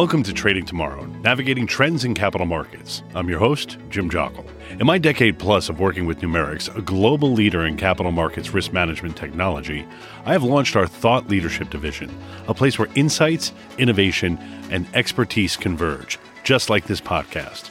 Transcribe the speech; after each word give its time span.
Welcome 0.00 0.22
to 0.22 0.32
Trading 0.32 0.64
Tomorrow, 0.64 1.04
navigating 1.22 1.66
trends 1.66 2.06
in 2.06 2.14
capital 2.14 2.46
markets. 2.46 3.02
I'm 3.14 3.28
your 3.28 3.38
host, 3.38 3.76
Jim 3.90 4.08
Jockle. 4.08 4.46
In 4.80 4.86
my 4.86 4.96
decade 4.96 5.38
plus 5.38 5.68
of 5.68 5.78
working 5.78 6.06
with 6.06 6.22
Numerix, 6.22 6.74
a 6.74 6.80
global 6.80 7.34
leader 7.34 7.66
in 7.66 7.76
capital 7.76 8.10
markets 8.10 8.54
risk 8.54 8.72
management 8.72 9.14
technology, 9.14 9.86
I 10.24 10.32
have 10.32 10.42
launched 10.42 10.74
our 10.74 10.86
Thought 10.86 11.28
Leadership 11.28 11.68
Division, 11.68 12.10
a 12.48 12.54
place 12.54 12.78
where 12.78 12.88
insights, 12.94 13.52
innovation, 13.76 14.38
and 14.70 14.86
expertise 14.94 15.54
converge, 15.54 16.18
just 16.44 16.70
like 16.70 16.86
this 16.86 17.02
podcast. 17.02 17.68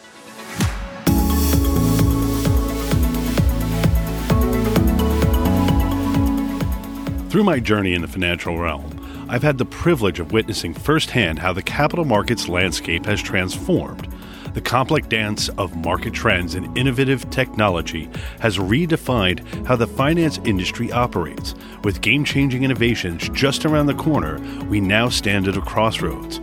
Through 7.31 7.43
my 7.43 7.59
journey 7.59 7.95
in 7.95 8.03
the 8.03 8.07
financial 8.07 8.59
realm, 8.59 8.98
I've 9.31 9.43
had 9.43 9.59
the 9.59 9.65
privilege 9.65 10.19
of 10.19 10.31
witnessing 10.31 10.73
firsthand 10.73 11.37
how 11.37 11.53
the 11.53 11.61
capital 11.61 12.03
markets 12.03 12.49
landscape 12.49 13.05
has 13.05 13.21
transformed. 13.21 14.11
The 14.55 14.61
complex 14.61 15.07
dance 15.07 15.49
of 15.49 15.75
market 15.75 16.15
trends 16.15 16.55
and 16.55 16.75
innovative 16.75 17.29
technology 17.29 18.09
has 18.39 18.57
redefined 18.57 19.67
how 19.67 19.75
the 19.75 19.85
finance 19.85 20.39
industry 20.45 20.91
operates. 20.91 21.53
With 21.83 22.01
game 22.01 22.25
changing 22.25 22.63
innovations 22.63 23.29
just 23.29 23.65
around 23.65 23.85
the 23.85 23.93
corner, 23.93 24.39
we 24.65 24.81
now 24.81 25.09
stand 25.09 25.47
at 25.47 25.55
a 25.55 25.61
crossroads. 25.61 26.39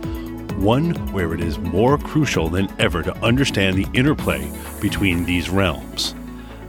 One 0.55 0.95
where 1.11 1.33
it 1.33 1.41
is 1.41 1.59
more 1.59 1.97
crucial 1.97 2.47
than 2.47 2.69
ever 2.79 3.03
to 3.03 3.13
understand 3.17 3.75
the 3.75 3.99
interplay 3.99 4.49
between 4.79 5.25
these 5.25 5.49
realms. 5.49 6.15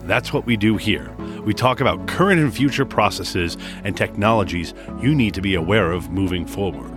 That's 0.08 0.32
what 0.32 0.46
we 0.46 0.56
do 0.56 0.78
here. 0.78 1.14
We 1.44 1.52
talk 1.52 1.82
about 1.82 2.08
current 2.08 2.40
and 2.40 2.52
future 2.52 2.86
processes 2.86 3.58
and 3.84 3.94
technologies 3.94 4.72
you 5.02 5.14
need 5.14 5.34
to 5.34 5.42
be 5.42 5.54
aware 5.54 5.92
of 5.92 6.10
moving 6.10 6.46
forward. 6.46 6.96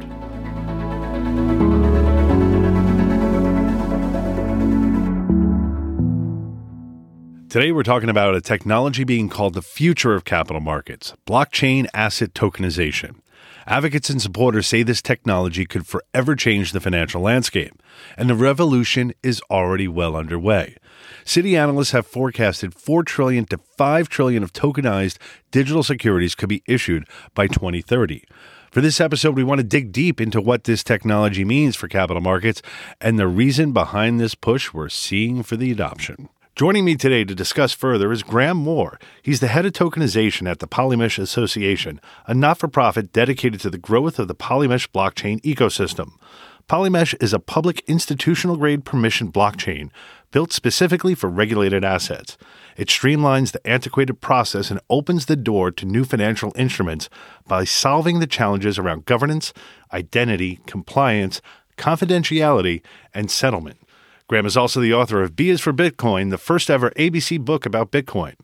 Today, 7.50 7.74
we're 7.74 7.84
talking 7.84 8.10
about 8.10 8.34
a 8.34 8.40
technology 8.40 9.04
being 9.04 9.28
called 9.28 9.56
the 9.56 9.62
future 9.62 10.14
of 10.14 10.24
capital 10.24 10.62
markets 10.62 11.14
blockchain 11.28 11.88
asset 11.94 12.34
tokenization. 12.34 13.21
Advocates 13.72 14.10
and 14.10 14.22
supporters 14.22 14.68
say 14.68 14.84
this 14.84 15.02
technology 15.02 15.66
could 15.66 15.88
forever 15.88 16.36
change 16.36 16.74
the 16.74 16.82
financial 16.82 17.22
landscape, 17.22 17.72
and 18.18 18.30
the 18.30 18.36
revolution 18.36 19.14
is 19.24 19.42
already 19.50 19.88
well 19.88 20.18
underway. 20.18 20.76
Citi 21.24 21.58
analysts 21.58 21.92
have 21.92 22.06
forecasted 22.06 22.74
4 22.74 23.02
trillion 23.04 23.46
to 23.46 23.62
5 23.78 24.10
trillion 24.10 24.44
of 24.44 24.52
tokenized 24.52 25.20
digital 25.52 25.84
securities 25.84 26.36
could 26.36 26.50
be 26.50 26.64
issued 26.68 27.08
by 27.34 27.48
2030. 27.48 28.26
For 28.72 28.82
this 28.82 29.00
episode, 29.00 29.38
we 29.38 29.44
want 29.46 29.60
to 29.60 29.66
dig 29.66 29.94
deep 29.94 30.20
into 30.20 30.42
what 30.42 30.66
this 30.66 30.84
technology 30.84 31.46
means 31.46 31.78
for 31.78 31.88
capital 31.88 32.22
markets 32.22 32.62
and 33.00 33.18
the 33.18 33.26
reason 33.26 33.72
behind 33.72 34.20
this 34.20 34.36
push 34.36 34.74
we're 34.74 34.90
seeing 34.90 35.44
for 35.44 35.56
the 35.56 35.72
adoption. 35.72 36.28
Joining 36.54 36.84
me 36.84 36.96
today 36.96 37.24
to 37.24 37.34
discuss 37.34 37.72
further 37.72 38.12
is 38.12 38.24
Graeme 38.24 38.58
Moore. 38.58 39.00
He's 39.24 39.40
the 39.40 39.48
head 39.48 39.66
of 39.66 39.72
tokenization 39.72 40.52
at 40.52 40.60
the 40.60 40.68
Polymesh 40.68 41.18
Association, 41.18 42.02
a 42.28 42.34
not 42.34 42.58
for 42.58 42.68
profit 42.68 43.14
dedicated 43.14 43.62
to 43.62 43.70
the 43.70 43.78
growth 43.78 44.20
of 44.20 44.28
the 44.28 44.36
Polymesh 44.36 44.90
blockchain 44.90 45.42
ecosystem. 45.44 46.12
Polymesh 46.68 47.16
is 47.22 47.32
a 47.32 47.40
public 47.40 47.82
institutional 47.88 48.58
grade 48.58 48.84
permission 48.84 49.32
blockchain 49.32 49.92
built 50.32 50.52
specifically 50.52 51.16
for 51.16 51.30
regulated 51.30 51.86
assets. 51.86 52.38
It 52.76 52.90
streamlines 52.90 53.54
the 53.54 53.66
antiquated 53.66 54.20
process 54.20 54.70
and 54.70 54.82
opens 54.90 55.28
the 55.28 55.38
door 55.38 55.72
to 55.72 55.86
new 55.86 56.04
financial 56.04 56.52
instruments 56.58 57.10
by 57.48 57.64
solving 57.64 58.20
the 58.20 58.28
challenges 58.28 58.78
around 58.78 59.06
governance, 59.06 59.54
identity, 59.94 60.60
compliance, 60.68 61.42
confidentiality, 61.78 62.82
and 63.14 63.32
settlement. 63.32 63.78
Graeme 64.32 64.46
is 64.46 64.56
also 64.56 64.80
the 64.80 64.94
author 64.94 65.22
of 65.22 65.36
B 65.36 65.50
is 65.50 65.60
for 65.60 65.74
Bitcoin, 65.74 66.30
the 66.30 66.38
first 66.38 66.70
ever 66.70 66.92
ABC 66.92 67.38
book 67.38 67.66
about 67.66 67.92
Bitcoin. 67.92 68.36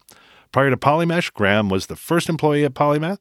Prior 0.51 0.69
to 0.69 0.75
Polymesh, 0.75 1.31
Graeme 1.31 1.69
was 1.69 1.85
the 1.85 1.95
first 1.95 2.27
employee 2.27 2.65
at 2.65 2.73
Polymath, 2.73 3.19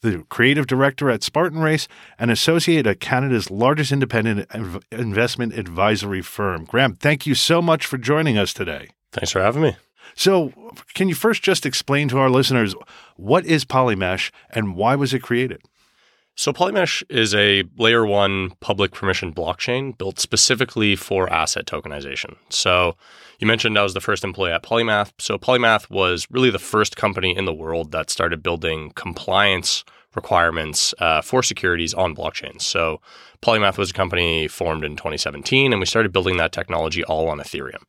the 0.00 0.24
creative 0.28 0.68
director 0.68 1.10
at 1.10 1.24
Spartan 1.24 1.58
Race, 1.58 1.88
and 2.16 2.30
associate 2.30 2.86
at 2.86 3.00
Canada's 3.00 3.50
largest 3.50 3.90
independent 3.90 4.48
investment 4.92 5.54
advisory 5.54 6.22
firm. 6.22 6.66
Graeme, 6.66 6.94
thank 6.94 7.26
you 7.26 7.34
so 7.34 7.60
much 7.60 7.84
for 7.84 7.98
joining 7.98 8.38
us 8.38 8.54
today. 8.54 8.90
Thanks 9.10 9.32
for 9.32 9.42
having 9.42 9.62
me. 9.62 9.76
So, 10.14 10.52
can 10.94 11.08
you 11.08 11.16
first 11.16 11.42
just 11.42 11.66
explain 11.66 12.06
to 12.10 12.18
our 12.18 12.30
listeners 12.30 12.76
what 13.16 13.44
is 13.44 13.64
Polymesh 13.64 14.30
and 14.50 14.76
why 14.76 14.94
was 14.94 15.12
it 15.12 15.18
created? 15.18 15.62
So 16.36 16.52
Polymesh 16.52 17.04
is 17.08 17.32
a 17.34 17.62
layer 17.78 18.04
one 18.04 18.50
public 18.60 18.90
permission 18.90 19.32
blockchain 19.32 19.96
built 19.96 20.18
specifically 20.18 20.96
for 20.96 21.32
asset 21.32 21.64
tokenization. 21.64 22.36
So 22.48 22.96
you 23.38 23.46
mentioned 23.46 23.78
I 23.78 23.84
was 23.84 23.94
the 23.94 24.00
first 24.00 24.24
employee 24.24 24.50
at 24.50 24.64
Polymath. 24.64 25.12
So 25.18 25.38
Polymath 25.38 25.88
was 25.90 26.26
really 26.30 26.50
the 26.50 26.58
first 26.58 26.96
company 26.96 27.36
in 27.36 27.44
the 27.44 27.54
world 27.54 27.92
that 27.92 28.10
started 28.10 28.42
building 28.42 28.90
compliance 28.96 29.84
requirements 30.16 30.94
uh, 30.98 31.20
for 31.20 31.42
securities 31.42 31.94
on 31.94 32.14
blockchains. 32.14 32.62
So 32.62 33.00
Polymath 33.42 33.78
was 33.78 33.90
a 33.90 33.94
company 33.94 34.48
formed 34.48 34.84
in 34.84 34.96
2017, 34.96 35.72
and 35.72 35.80
we 35.80 35.86
started 35.86 36.12
building 36.12 36.36
that 36.38 36.52
technology 36.52 37.04
all 37.04 37.28
on 37.28 37.38
Ethereum. 37.38 37.82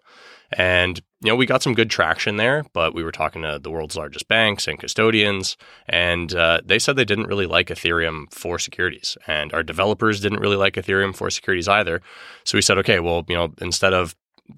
And, 0.52 1.02
you 1.22 1.30
know, 1.30 1.36
we 1.36 1.46
got 1.46 1.64
some 1.64 1.74
good 1.74 1.90
traction 1.90 2.38
there, 2.38 2.64
but 2.74 2.94
we 2.94 3.04
were 3.04 3.12
talking 3.12 3.42
to 3.42 3.60
the 3.60 3.72
world's 3.72 3.98
largest 3.98 4.28
banks 4.28 4.68
and 4.68 4.80
custodians, 4.80 5.58
and 5.88 6.34
uh, 6.36 6.62
they 6.64 6.80
said 6.80 6.96
they 6.96 7.06
didn't 7.06 7.28
really 7.28 7.48
like 7.48 7.68
Ethereum 7.68 8.32
for 8.32 8.60
securities. 8.60 9.18
And 9.28 9.54
our 9.54 9.64
developers 9.64 10.20
didn't 10.20 10.40
really 10.40 10.56
like 10.56 10.76
Ethereum 10.76 11.16
for 11.16 11.30
securities 11.30 11.68
either. 11.68 12.02
So 12.44 12.58
we 12.58 12.62
said, 12.62 12.78
okay, 12.80 13.00
well, 13.00 13.26
you 13.28 13.36
know, 13.36 13.54
instead 13.60 13.94
of 13.94 14.16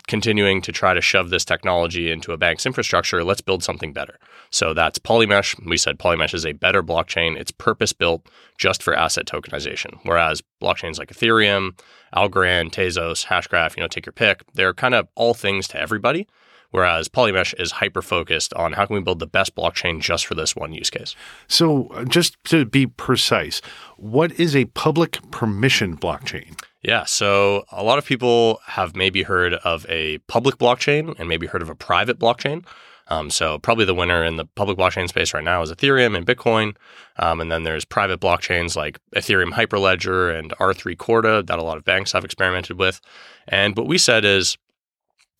continuing 0.08 0.62
to 0.62 0.72
try 0.72 0.94
to 0.94 1.02
shove 1.02 1.30
this 1.30 1.46
technology 1.46 2.12
into 2.12 2.32
a 2.32 2.38
bank's 2.38 2.66
infrastructure, 2.66 3.24
let's 3.24 3.42
build 3.42 3.64
something 3.64 3.94
better. 3.94 4.20
So 4.50 4.74
that's 4.74 5.00
Polymesh. 5.00 5.66
We 5.66 5.78
said 5.78 6.00
Polymesh 6.00 6.34
is 6.34 6.46
a 6.46 6.54
better 6.54 6.84
blockchain. 6.84 7.38
It's 7.38 7.52
purpose 7.52 7.94
built 7.94 8.28
just 8.58 8.84
for 8.84 8.94
asset 8.94 9.26
tokenization. 9.26 10.00
Whereas 10.04 10.42
blockchains 10.62 11.00
like 11.00 11.10
Ethereum, 11.10 11.80
Algorand, 12.16 12.72
Tezos, 12.72 13.26
Hashgraph, 13.26 13.76
you 13.76 13.82
know, 13.82 13.88
take 13.88 14.06
your 14.06 14.14
pick, 14.14 14.44
they're 14.54 14.74
kind 14.74 14.96
of 14.96 15.08
all 15.16 15.34
things 15.34 15.68
to 15.70 15.80
everybody. 15.80 16.28
Whereas 16.72 17.08
Polymesh 17.08 17.60
is 17.60 17.72
hyper 17.72 18.02
focused 18.02 18.54
on 18.54 18.74
how 18.74 18.86
can 18.86 18.96
we 18.96 19.02
build 19.02 19.20
the 19.20 19.28
best 19.28 19.56
blockchain 19.56 20.02
just 20.02 20.26
for 20.26 20.36
this 20.36 20.56
one 20.56 20.74
use 20.74 20.90
case. 20.90 21.16
So, 21.48 21.88
uh, 21.88 22.04
just 22.04 22.36
to 22.46 22.66
be 22.66 22.86
precise, 22.88 23.62
what 23.96 24.38
is 24.38 24.56
a 24.56 24.66
public 24.66 25.20
permission 25.32 25.96
blockchain? 25.96 26.60
Yeah. 26.82 27.06
So 27.06 27.66
a 27.72 27.84
lot 27.84 27.98
of 27.98 28.06
people 28.06 28.60
have 28.66 28.96
maybe 28.96 29.24
heard 29.24 29.56
of 29.56 29.86
a 29.90 30.20
public 30.20 30.58
blockchain 30.58 31.18
and 31.20 31.28
maybe 31.28 31.48
heard 31.48 31.62
of 31.62 31.70
a 31.70 31.76
private 31.76 32.20
blockchain. 32.20 32.66
Um, 33.10 33.30
so 33.30 33.58
probably 33.60 33.86
the 33.86 33.94
winner 33.96 34.24
in 34.24 34.36
the 34.36 34.46
public 34.46 34.78
blockchain 34.78 35.08
space 35.08 35.34
right 35.34 35.44
now 35.44 35.62
is 35.62 35.72
Ethereum 35.72 36.16
and 36.16 36.26
Bitcoin. 36.26 36.76
Um, 37.18 37.40
and 37.40 37.52
then 37.52 37.64
there's 37.64 37.86
private 37.86 38.20
blockchains 38.20 38.76
like 38.76 39.00
Ethereum 39.16 39.52
Hyperledger 39.54 40.38
and 40.38 40.52
R3 40.52 40.98
Corda 40.98 41.44
that 41.44 41.60
a 41.60 41.64
lot 41.64 41.78
of 41.78 41.86
banks 41.86 42.12
have 42.12 42.26
experimented 42.26 42.78
with. 42.78 43.00
And 43.48 43.76
what 43.78 43.88
we 43.88 43.98
said 43.98 44.26
is, 44.26 44.58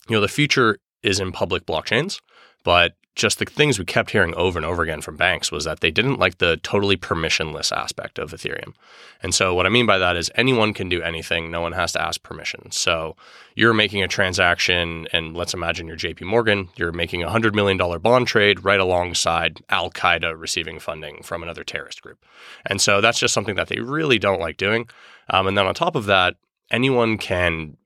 you 0.08 0.16
know, 0.16 0.20
the 0.20 0.28
future 0.28 0.78
is 1.02 1.20
in 1.20 1.30
public 1.30 1.66
blockchains, 1.66 2.20
but 2.64 2.94
just 3.18 3.40
the 3.40 3.44
things 3.44 3.78
we 3.78 3.84
kept 3.84 4.12
hearing 4.12 4.32
over 4.36 4.58
and 4.58 4.64
over 4.64 4.82
again 4.82 5.00
from 5.00 5.16
banks 5.16 5.50
was 5.50 5.64
that 5.64 5.80
they 5.80 5.90
didn't 5.90 6.20
like 6.20 6.38
the 6.38 6.56
totally 6.58 6.96
permissionless 6.96 7.76
aspect 7.76 8.16
of 8.18 8.30
Ethereum. 8.30 8.74
And 9.22 9.34
so 9.34 9.54
what 9.54 9.66
I 9.66 9.70
mean 9.70 9.86
by 9.86 9.98
that 9.98 10.16
is 10.16 10.30
anyone 10.36 10.72
can 10.72 10.88
do 10.88 11.02
anything, 11.02 11.50
no 11.50 11.60
one 11.60 11.72
has 11.72 11.92
to 11.92 12.02
ask 12.02 12.22
permission. 12.22 12.70
So 12.70 13.16
you're 13.56 13.74
making 13.74 14.04
a 14.04 14.08
transaction 14.08 15.08
and 15.12 15.36
let's 15.36 15.52
imagine 15.52 15.88
you're 15.88 15.96
JP 15.96 16.22
Morgan, 16.22 16.68
you're 16.76 16.92
making 16.92 17.22
a 17.22 17.26
100 17.26 17.56
million 17.56 17.76
dollar 17.76 17.98
bond 17.98 18.28
trade 18.28 18.64
right 18.64 18.80
alongside 18.80 19.64
Al-Qaeda 19.68 20.38
receiving 20.40 20.78
funding 20.78 21.22
from 21.24 21.42
another 21.42 21.64
terrorist 21.64 22.00
group. 22.00 22.24
And 22.66 22.80
so 22.80 23.00
that's 23.00 23.18
just 23.18 23.34
something 23.34 23.56
that 23.56 23.66
they 23.66 23.80
really 23.80 24.20
don't 24.20 24.40
like 24.40 24.56
doing. 24.56 24.88
Um, 25.28 25.48
and 25.48 25.58
then 25.58 25.66
on 25.66 25.74
top 25.74 25.96
of 25.96 26.06
that, 26.06 26.36
anyone 26.70 27.18
can 27.18 27.76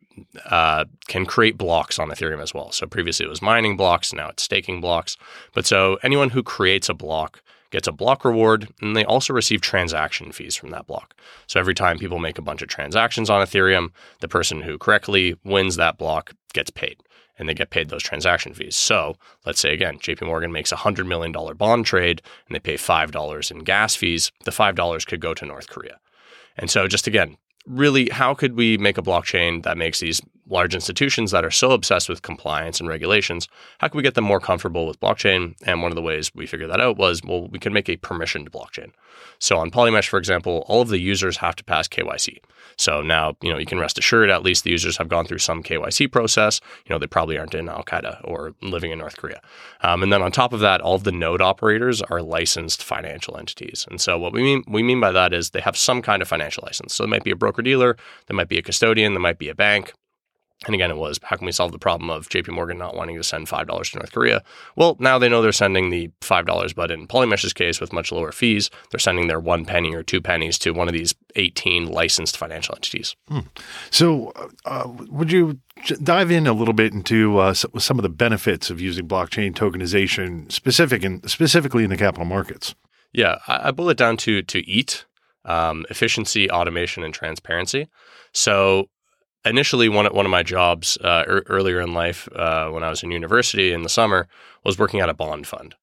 uh, 0.47 0.85
can 1.09 1.27
create 1.27 1.57
blocks 1.57 1.99
on 1.99 2.09
Ethereum 2.09 2.43
as 2.43 2.55
well. 2.55 2.73
So 2.73 2.87
previously 2.87 3.27
it 3.27 3.29
was 3.29 3.43
mining 3.43 3.77
blocks, 3.77 4.13
now 4.13 4.29
it's 4.29 4.43
staking 4.43 4.81
blocks. 4.81 5.17
But 5.55 5.67
so 5.67 5.99
anyone 6.03 6.31
who 6.31 6.43
creates 6.43 6.89
a 6.89 6.95
block 6.95 7.43
gets 7.73 7.89
a 7.89 7.93
block 7.93 8.25
reward, 8.25 8.69
and 8.81 8.95
they 8.95 9.05
also 9.05 9.33
receive 9.33 9.61
transaction 9.61 10.31
fees 10.31 10.55
from 10.55 10.71
that 10.71 10.87
block. 10.87 11.15
So 11.47 11.59
every 11.59 11.75
time 11.75 11.99
people 11.99 12.19
make 12.19 12.39
a 12.39 12.43
bunch 12.43 12.63
of 12.63 12.69
transactions 12.69 13.31
on 13.31 13.45
Ethereum, 13.45 13.91
the 14.21 14.29
person 14.29 14.61
who 14.61 14.79
correctly 14.79 15.35
wins 15.43 15.77
that 15.77 15.99
block 15.99 16.33
gets 16.53 16.71
paid. 16.71 16.99
And 17.39 17.49
they 17.49 17.55
get 17.55 17.71
paid 17.71 17.89
those 17.89 18.03
transaction 18.03 18.53
fees. 18.53 18.77
So 18.77 19.17
let's 19.47 19.59
say 19.59 19.73
again, 19.73 19.99
JP 19.99 20.27
Morgan 20.27 20.53
makes 20.53 20.71
a 20.71 20.77
$100 20.77 21.07
million 21.07 21.33
bond 21.57 21.87
trade 21.87 22.21
and 22.47 22.55
they 22.55 22.61
pay 22.61 22.75
$5 22.75 23.51
in 23.51 23.59
gas 23.61 23.97
fees. 23.97 24.31
The 24.45 24.51
$5 24.51 25.07
could 25.07 25.21
go 25.21 25.33
to 25.33 25.47
North 25.47 25.67
Korea. 25.67 25.99
And 26.57 26.71
so, 26.71 26.87
just 26.87 27.07
again, 27.07 27.39
really, 27.67 28.09
how 28.11 28.35
could 28.35 28.55
we 28.57 28.79
make 28.79 28.99
a 28.99 29.03
blockchain 29.03 29.63
that 29.65 29.77
makes 29.77 30.01
these 30.01 30.21
large 30.49 30.75
institutions 30.75 31.31
that 31.31 31.45
are 31.45 31.51
so 31.51 31.71
obsessed 31.71 32.09
with 32.09 32.23
compliance 32.23 32.81
and 32.81 32.89
regulations, 32.89 33.49
how 33.79 33.89
can 33.89 33.97
we 33.97 34.03
get 34.03 34.15
them 34.15 34.25
more 34.25 34.41
comfortable 34.41 34.87
with 34.87 35.01
blockchain? 35.01 35.55
And 35.65 35.83
one 35.83 35.93
of 35.93 35.97
the 35.97 36.03
ways 36.03 36.35
we 36.35 36.47
figured 36.47 36.71
that 36.71 36.81
out 36.81 36.97
was, 36.97 37.23
well, 37.23 37.49
we 37.49 37.59
can 37.59 37.73
make 37.73 37.89
a 37.89 37.97
permissioned 37.97 38.49
blockchain. 38.51 38.93
So 39.39 39.59
on 39.59 39.71
Polymesh, 39.71 40.09
for 40.09 40.19
example, 40.19 40.65
all 40.69 40.83
of 40.83 40.89
the 40.89 41.01
users 41.01 41.37
have 41.39 41.57
to 41.57 41.65
pass 41.65 41.89
KYC. 41.89 42.39
So 42.77 43.03
now, 43.03 43.37
you 43.43 43.53
know, 43.53 43.59
you 43.59 43.67
can 43.67 43.79
rest 43.79 43.99
assured 43.99 44.31
at 44.31 44.43
least 44.43 44.65
the 44.65 44.71
users 44.71 44.97
have 44.97 45.09
gone 45.09 45.27
through 45.27 45.39
some 45.39 45.63
KYC 45.63 46.11
process. 46.11 46.61
You 46.87 46.95
know, 46.95 46.99
they 46.99 47.07
probably 47.07 47.39
aren't 47.39 47.55
in 47.55 47.69
Al 47.69 47.83
Qaeda 47.83 48.21
or 48.25 48.55
living 48.63 48.91
in 48.91 48.99
North 48.99 49.17
Korea. 49.17 49.41
Um, 49.83 50.03
and 50.03 50.13
then 50.13 50.23
on 50.23 50.33
top 50.33 50.53
of 50.53 50.61
that, 50.61 50.81
all 50.81 50.95
of 50.95 51.05
the 51.05 51.13
node 51.13 51.43
operators 51.43 52.03
are 52.03 52.23
licensed 52.23 52.83
financial 52.83 53.37
entities. 53.37 53.87
And 53.91 54.01
so 54.01 54.19
what 54.19 54.33
we 54.33 54.43
mean 54.43 54.65
we 54.69 54.83
mean 54.83 55.01
by 55.01 55.13
that 55.13 55.33
is 55.33 55.51
they 55.51 55.61
have 55.61 55.77
some 55.77 56.03
kind 56.03 56.23
of 56.23 56.29
financial 56.29 56.63
license. 56.65 56.95
So 56.95 57.05
it 57.05 57.09
might 57.09 57.25
be 57.25 57.31
a 57.31 57.37
broker 57.37 57.63
dealer, 57.63 57.97
there 58.27 58.37
might 58.37 58.49
be 58.49 58.59
a 58.59 58.63
custodian, 58.63 59.13
there 59.13 59.21
might 59.21 59.39
be 59.39 59.49
a 59.49 59.55
bank. 59.55 59.93
And 60.67 60.75
again, 60.75 60.91
it 60.91 60.97
was 60.97 61.19
how 61.23 61.37
can 61.37 61.47
we 61.47 61.53
solve 61.53 61.73
the 61.73 61.79
problem 61.79 62.11
of 62.11 62.29
JP 62.29 62.49
Morgan 62.51 62.79
not 62.79 62.95
wanting 62.95 63.17
to 63.17 63.25
send 63.25 63.49
$5 63.49 63.67
to 63.67 63.99
North 63.99 64.13
Korea? 64.13 64.43
Well, 64.77 64.97
now 65.01 65.19
they 65.19 65.29
know 65.29 65.43
they're 65.43 65.53
sending 65.53 65.91
the 65.91 66.11
$5, 66.21 66.75
but 66.75 66.91
in 66.91 67.07
Polymesh's 67.07 67.53
case, 67.53 67.81
with 67.81 67.93
much 67.93 68.13
lower 68.13 68.33
fees, 68.33 68.71
they're 68.91 69.01
sending 69.01 69.27
their 69.27 69.41
one 69.41 69.65
penny 69.65 69.95
or 69.95 70.03
two 70.03 70.21
pennies 70.21 70.59
to 70.59 70.73
one 70.73 70.89
of 70.89 70.95
these 70.95 71.15
18 71.37 71.87
licensed 71.87 72.37
financial 72.37 72.75
entities. 72.75 73.17
Hmm. 73.29 73.41
So, 73.91 74.33
uh, 74.65 74.89
would 75.09 75.33
you 75.33 75.61
dive 76.03 76.31
in 76.31 76.47
a 76.47 76.53
little 76.53 76.75
bit 76.75 76.93
into 76.93 77.39
uh, 77.39 77.55
some 77.55 77.99
of 77.99 78.03
the 78.03 78.09
benefits 78.09 78.71
of 78.71 78.81
using 78.81 79.09
blockchain 79.09 79.55
tokenization, 79.55 80.51
specific 80.53 81.03
and 81.03 81.29
specifically 81.29 81.85
in 81.85 81.91
the 81.91 81.97
capital 81.97 82.25
markets? 82.25 82.75
Yeah, 83.13 83.39
I, 83.49 83.69
I 83.69 83.71
boil 83.73 83.91
it 83.91 83.97
down 83.97 84.17
to 84.19 84.43
to 84.43 84.71
EAT, 84.71 85.07
um, 85.45 85.85
efficiency, 85.91 86.51
automation, 86.51 87.03
and 87.03 87.13
transparency. 87.13 87.89
So 88.33 88.89
initially 89.45 89.89
one 89.89 90.07
one 90.07 90.27
of 90.27 90.31
my 90.31 90.43
jobs 90.43 90.97
uh, 90.99 91.25
er, 91.27 91.43
earlier 91.49 91.81
in 91.81 91.95
life 91.95 92.29
uh, 92.35 92.69
when 92.69 92.83
I 92.83 92.91
was 92.91 93.03
in 93.03 93.11
university 93.11 93.73
in 93.73 93.83
the 93.83 93.89
summer 93.89 94.29
was 94.65 94.79
working 94.79 95.01
at 95.01 95.09
a 95.09 95.15
bond 95.15 95.47
fund. 95.47 95.75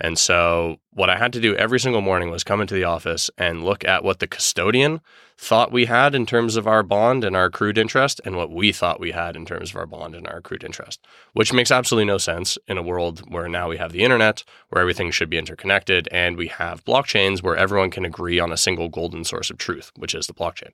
And 0.00 0.18
so 0.18 0.76
what 0.92 1.10
I 1.10 1.16
had 1.16 1.32
to 1.32 1.40
do 1.40 1.56
every 1.56 1.80
single 1.80 2.00
morning 2.00 2.30
was 2.30 2.44
come 2.44 2.60
into 2.60 2.74
the 2.74 2.84
office 2.84 3.30
and 3.36 3.64
look 3.64 3.84
at 3.84 4.04
what 4.04 4.20
the 4.20 4.28
custodian 4.28 5.00
thought 5.40 5.70
we 5.70 5.84
had 5.84 6.16
in 6.16 6.26
terms 6.26 6.56
of 6.56 6.66
our 6.66 6.82
bond 6.82 7.22
and 7.22 7.36
our 7.36 7.44
accrued 7.44 7.78
interest 7.78 8.20
and 8.24 8.36
what 8.36 8.50
we 8.50 8.72
thought 8.72 8.98
we 8.98 9.12
had 9.12 9.36
in 9.36 9.46
terms 9.46 9.70
of 9.70 9.76
our 9.76 9.86
bond 9.86 10.16
and 10.16 10.26
our 10.26 10.38
accrued 10.38 10.64
interest, 10.64 11.00
which 11.32 11.52
makes 11.52 11.70
absolutely 11.70 12.04
no 12.04 12.18
sense 12.18 12.58
in 12.66 12.76
a 12.76 12.82
world 12.82 13.22
where 13.30 13.48
now 13.48 13.68
we 13.68 13.76
have 13.76 13.92
the 13.92 14.02
internet, 14.02 14.42
where 14.70 14.82
everything 14.82 15.12
should 15.12 15.30
be 15.30 15.38
interconnected, 15.38 16.08
and 16.10 16.36
we 16.36 16.48
have 16.48 16.84
blockchains 16.84 17.40
where 17.40 17.56
everyone 17.56 17.88
can 17.88 18.04
agree 18.04 18.40
on 18.40 18.50
a 18.50 18.56
single 18.56 18.88
golden 18.88 19.22
source 19.22 19.48
of 19.48 19.58
truth, 19.58 19.92
which 19.94 20.12
is 20.12 20.26
the 20.26 20.34
blockchain. 20.34 20.72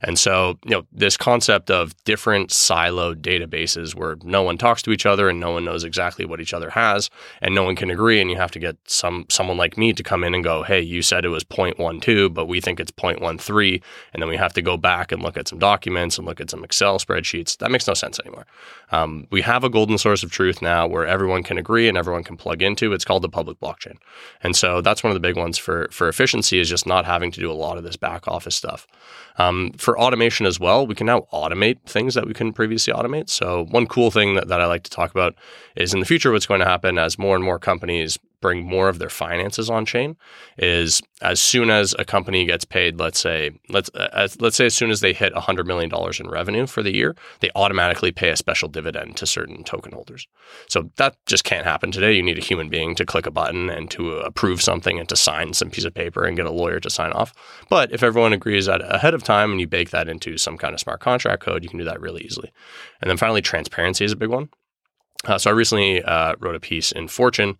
And 0.00 0.16
so, 0.16 0.60
you 0.64 0.70
know, 0.70 0.86
this 0.92 1.16
concept 1.16 1.68
of 1.68 1.92
different 2.04 2.50
siloed 2.50 3.16
databases 3.16 3.96
where 3.96 4.16
no 4.22 4.44
one 4.44 4.58
talks 4.58 4.82
to 4.82 4.92
each 4.92 5.06
other 5.06 5.28
and 5.28 5.40
no 5.40 5.50
one 5.50 5.64
knows 5.64 5.82
exactly 5.82 6.24
what 6.24 6.40
each 6.40 6.54
other 6.54 6.70
has 6.70 7.10
and 7.42 7.52
no 7.52 7.64
one 7.64 7.74
can 7.74 7.90
agree 7.90 8.20
and 8.20 8.30
you 8.30 8.36
have 8.36 8.52
to 8.52 8.60
get 8.60 8.76
some 8.86 9.26
someone 9.28 9.56
like 9.56 9.76
me 9.76 9.92
to 9.92 10.04
come 10.04 10.22
in 10.22 10.34
and 10.34 10.44
go, 10.44 10.62
"Hey, 10.62 10.80
you 10.80 11.02
said 11.02 11.24
it 11.24 11.30
was 11.30 11.42
0.12, 11.42 12.32
but 12.32 12.46
we 12.46 12.60
think 12.60 12.78
it's 12.78 12.92
0.13." 12.92 13.82
and 14.14 14.22
then 14.22 14.28
we 14.30 14.36
have 14.36 14.54
to 14.54 14.62
go 14.62 14.76
back 14.76 15.12
and 15.12 15.22
look 15.22 15.36
at 15.36 15.48
some 15.48 15.58
documents 15.58 16.16
and 16.16 16.26
look 16.26 16.40
at 16.40 16.48
some 16.48 16.64
Excel 16.64 16.98
spreadsheets. 16.98 17.58
That 17.58 17.70
makes 17.70 17.86
no 17.86 17.94
sense 17.94 18.18
anymore. 18.20 18.46
Um, 18.92 19.26
we 19.30 19.42
have 19.42 19.64
a 19.64 19.68
golden 19.68 19.98
source 19.98 20.22
of 20.22 20.30
truth 20.30 20.62
now 20.62 20.86
where 20.86 21.06
everyone 21.06 21.42
can 21.42 21.58
agree 21.58 21.88
and 21.88 21.98
everyone 21.98 22.24
can 22.24 22.36
plug 22.36 22.62
into. 22.62 22.92
It's 22.92 23.04
called 23.04 23.22
the 23.22 23.28
public 23.28 23.60
blockchain, 23.60 23.96
and 24.42 24.56
so 24.56 24.80
that's 24.80 25.02
one 25.02 25.10
of 25.10 25.14
the 25.14 25.20
big 25.28 25.36
ones 25.36 25.58
for 25.58 25.88
for 25.90 26.08
efficiency 26.08 26.58
is 26.58 26.68
just 26.68 26.86
not 26.86 27.04
having 27.04 27.30
to 27.32 27.40
do 27.40 27.50
a 27.50 27.52
lot 27.52 27.76
of 27.76 27.84
this 27.84 27.96
back 27.96 28.26
office 28.28 28.54
stuff. 28.54 28.86
Um, 29.36 29.72
for 29.76 29.98
automation 29.98 30.46
as 30.46 30.60
well, 30.60 30.86
we 30.86 30.94
can 30.94 31.06
now 31.06 31.26
automate 31.32 31.80
things 31.86 32.14
that 32.14 32.26
we 32.26 32.34
couldn't 32.34 32.52
previously 32.52 32.92
automate. 32.92 33.28
So 33.28 33.64
one 33.70 33.86
cool 33.86 34.10
thing 34.10 34.34
that, 34.36 34.48
that 34.48 34.60
I 34.60 34.66
like 34.66 34.84
to 34.84 34.90
talk 34.90 35.10
about 35.10 35.34
is 35.74 35.92
in 35.92 36.00
the 36.00 36.06
future, 36.06 36.30
what's 36.30 36.46
going 36.46 36.60
to 36.60 36.66
happen 36.66 36.98
as 36.98 37.18
more 37.18 37.34
and 37.34 37.44
more 37.44 37.58
companies 37.58 38.18
bring 38.44 38.62
more 38.62 38.90
of 38.90 38.98
their 38.98 39.08
finances 39.08 39.70
on 39.70 39.86
chain 39.86 40.18
is 40.58 41.00
as 41.22 41.40
soon 41.40 41.70
as 41.70 41.94
a 41.98 42.04
company 42.04 42.44
gets 42.44 42.66
paid, 42.66 43.00
let's 43.00 43.18
say, 43.18 43.50
let's 43.70 43.88
uh, 43.94 44.28
let's 44.38 44.54
say 44.54 44.66
as 44.66 44.74
soon 44.74 44.90
as 44.90 45.00
they 45.00 45.14
hit 45.14 45.32
$100 45.32 45.64
million 45.64 45.90
in 46.20 46.28
revenue 46.28 46.66
for 46.66 46.82
the 46.82 46.94
year, 46.94 47.16
they 47.40 47.48
automatically 47.56 48.12
pay 48.12 48.28
a 48.28 48.36
special 48.36 48.68
dividend 48.68 49.16
to 49.16 49.24
certain 49.24 49.64
token 49.64 49.92
holders. 49.92 50.28
So 50.68 50.90
that 50.96 51.16
just 51.24 51.44
can't 51.44 51.64
happen 51.64 51.90
today. 51.90 52.12
You 52.12 52.22
need 52.22 52.36
a 52.36 52.42
human 52.42 52.68
being 52.68 52.94
to 52.96 53.06
click 53.06 53.24
a 53.24 53.30
button 53.30 53.70
and 53.70 53.90
to 53.92 54.18
approve 54.18 54.60
something 54.60 54.98
and 54.98 55.08
to 55.08 55.16
sign 55.16 55.54
some 55.54 55.70
piece 55.70 55.86
of 55.86 55.94
paper 55.94 56.26
and 56.26 56.36
get 56.36 56.44
a 56.44 56.50
lawyer 56.50 56.80
to 56.80 56.90
sign 56.90 57.12
off. 57.12 57.32
But 57.70 57.92
if 57.92 58.02
everyone 58.02 58.34
agrees 58.34 58.68
ahead 58.68 59.14
of 59.14 59.22
time 59.22 59.52
and 59.52 59.60
you 59.60 59.66
bake 59.66 59.88
that 59.88 60.06
into 60.06 60.36
some 60.36 60.58
kind 60.58 60.74
of 60.74 60.80
smart 60.80 61.00
contract 61.00 61.42
code, 61.42 61.62
you 61.62 61.70
can 61.70 61.78
do 61.78 61.86
that 61.86 61.98
really 62.02 62.20
easily. 62.22 62.52
And 63.00 63.08
then 63.08 63.16
finally, 63.16 63.40
transparency 63.40 64.04
is 64.04 64.12
a 64.12 64.16
big 64.16 64.28
one. 64.28 64.50
Uh, 65.24 65.38
so 65.38 65.50
I 65.50 65.54
recently 65.54 66.02
uh, 66.02 66.34
wrote 66.38 66.54
a 66.54 66.60
piece 66.60 66.92
in 66.92 67.08
Fortune 67.08 67.56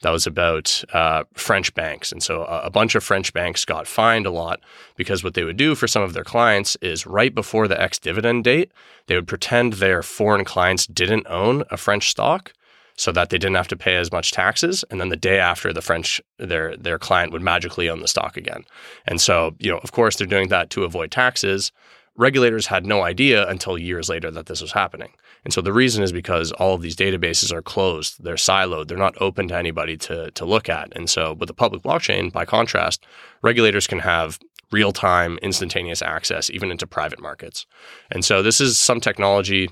that 0.00 0.10
was 0.10 0.26
about 0.26 0.84
uh, 0.92 1.24
French 1.34 1.74
banks. 1.74 2.12
And 2.12 2.22
so 2.22 2.44
a, 2.44 2.66
a, 2.66 2.70
bunch 2.70 2.94
of 2.94 3.02
French 3.02 3.32
banks 3.32 3.64
got 3.64 3.88
fined 3.88 4.26
a 4.26 4.30
lot 4.30 4.60
because 4.96 5.24
what 5.24 5.34
they 5.34 5.42
would 5.42 5.56
do 5.56 5.74
for 5.74 5.88
some 5.88 6.02
of 6.02 6.12
their 6.12 6.24
clients 6.24 6.76
is 6.80 7.06
right 7.06 7.34
before 7.34 7.66
the 7.66 7.80
ex 7.80 7.98
dividend 7.98 8.44
date, 8.44 8.70
they 9.06 9.16
would 9.16 9.26
pretend 9.26 9.74
their 9.74 10.02
foreign 10.02 10.44
clients 10.44 10.86
didn't 10.86 11.26
own 11.28 11.64
a 11.70 11.76
French 11.76 12.10
stock 12.10 12.52
so 12.96 13.12
that 13.12 13.30
they 13.30 13.38
didn't 13.38 13.56
have 13.56 13.68
to 13.68 13.76
pay 13.76 13.96
as 13.96 14.12
much 14.12 14.32
taxes. 14.32 14.84
And 14.90 15.00
then 15.00 15.08
the 15.08 15.16
day 15.16 15.38
after, 15.38 15.72
the 15.72 15.82
French 15.82 16.20
their 16.38 16.76
their 16.76 16.98
client 16.98 17.32
would 17.32 17.42
magically 17.42 17.88
own 17.88 18.00
the 18.00 18.08
stock 18.08 18.36
again. 18.36 18.64
And 19.06 19.20
so, 19.20 19.54
you 19.58 19.70
know, 19.70 19.78
of 19.78 19.92
course, 19.92 20.16
they're 20.16 20.26
doing 20.26 20.48
that 20.48 20.70
to 20.70 20.84
avoid 20.84 21.10
taxes. 21.10 21.72
Regulators 22.16 22.66
had 22.66 22.84
no 22.84 23.02
idea 23.02 23.48
until 23.48 23.78
years 23.78 24.08
later 24.08 24.30
that 24.32 24.46
this 24.46 24.60
was 24.60 24.72
happening. 24.72 25.12
And 25.48 25.52
so 25.54 25.62
the 25.62 25.72
reason 25.72 26.02
is 26.02 26.12
because 26.12 26.52
all 26.52 26.74
of 26.74 26.82
these 26.82 26.94
databases 26.94 27.54
are 27.54 27.62
closed, 27.62 28.22
they're 28.22 28.34
siloed, 28.34 28.86
they're 28.86 28.98
not 28.98 29.16
open 29.18 29.48
to 29.48 29.56
anybody 29.56 29.96
to, 29.96 30.30
to 30.32 30.44
look 30.44 30.68
at. 30.68 30.94
And 30.94 31.08
so 31.08 31.32
with 31.32 31.46
the 31.46 31.54
public 31.54 31.80
blockchain, 31.80 32.30
by 32.30 32.44
contrast, 32.44 33.06
regulators 33.40 33.86
can 33.86 34.00
have 34.00 34.38
real 34.72 34.92
time, 34.92 35.38
instantaneous 35.40 36.02
access 36.02 36.50
even 36.50 36.70
into 36.70 36.86
private 36.86 37.18
markets. 37.18 37.64
And 38.10 38.26
so 38.26 38.42
this 38.42 38.60
is 38.60 38.76
some 38.76 39.00
technology 39.00 39.70